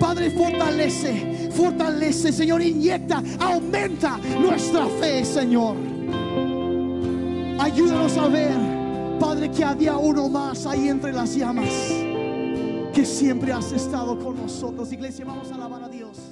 [0.00, 5.76] Padre, fortalece, fortalece, Señor, inyecta, aumenta nuestra fe, Señor.
[7.58, 8.56] Ayúdanos a ver,
[9.18, 11.68] Padre, que había uno más ahí entre las llamas,
[12.92, 14.92] que siempre has estado con nosotros.
[14.92, 16.27] Iglesia, vamos a alabar a Dios.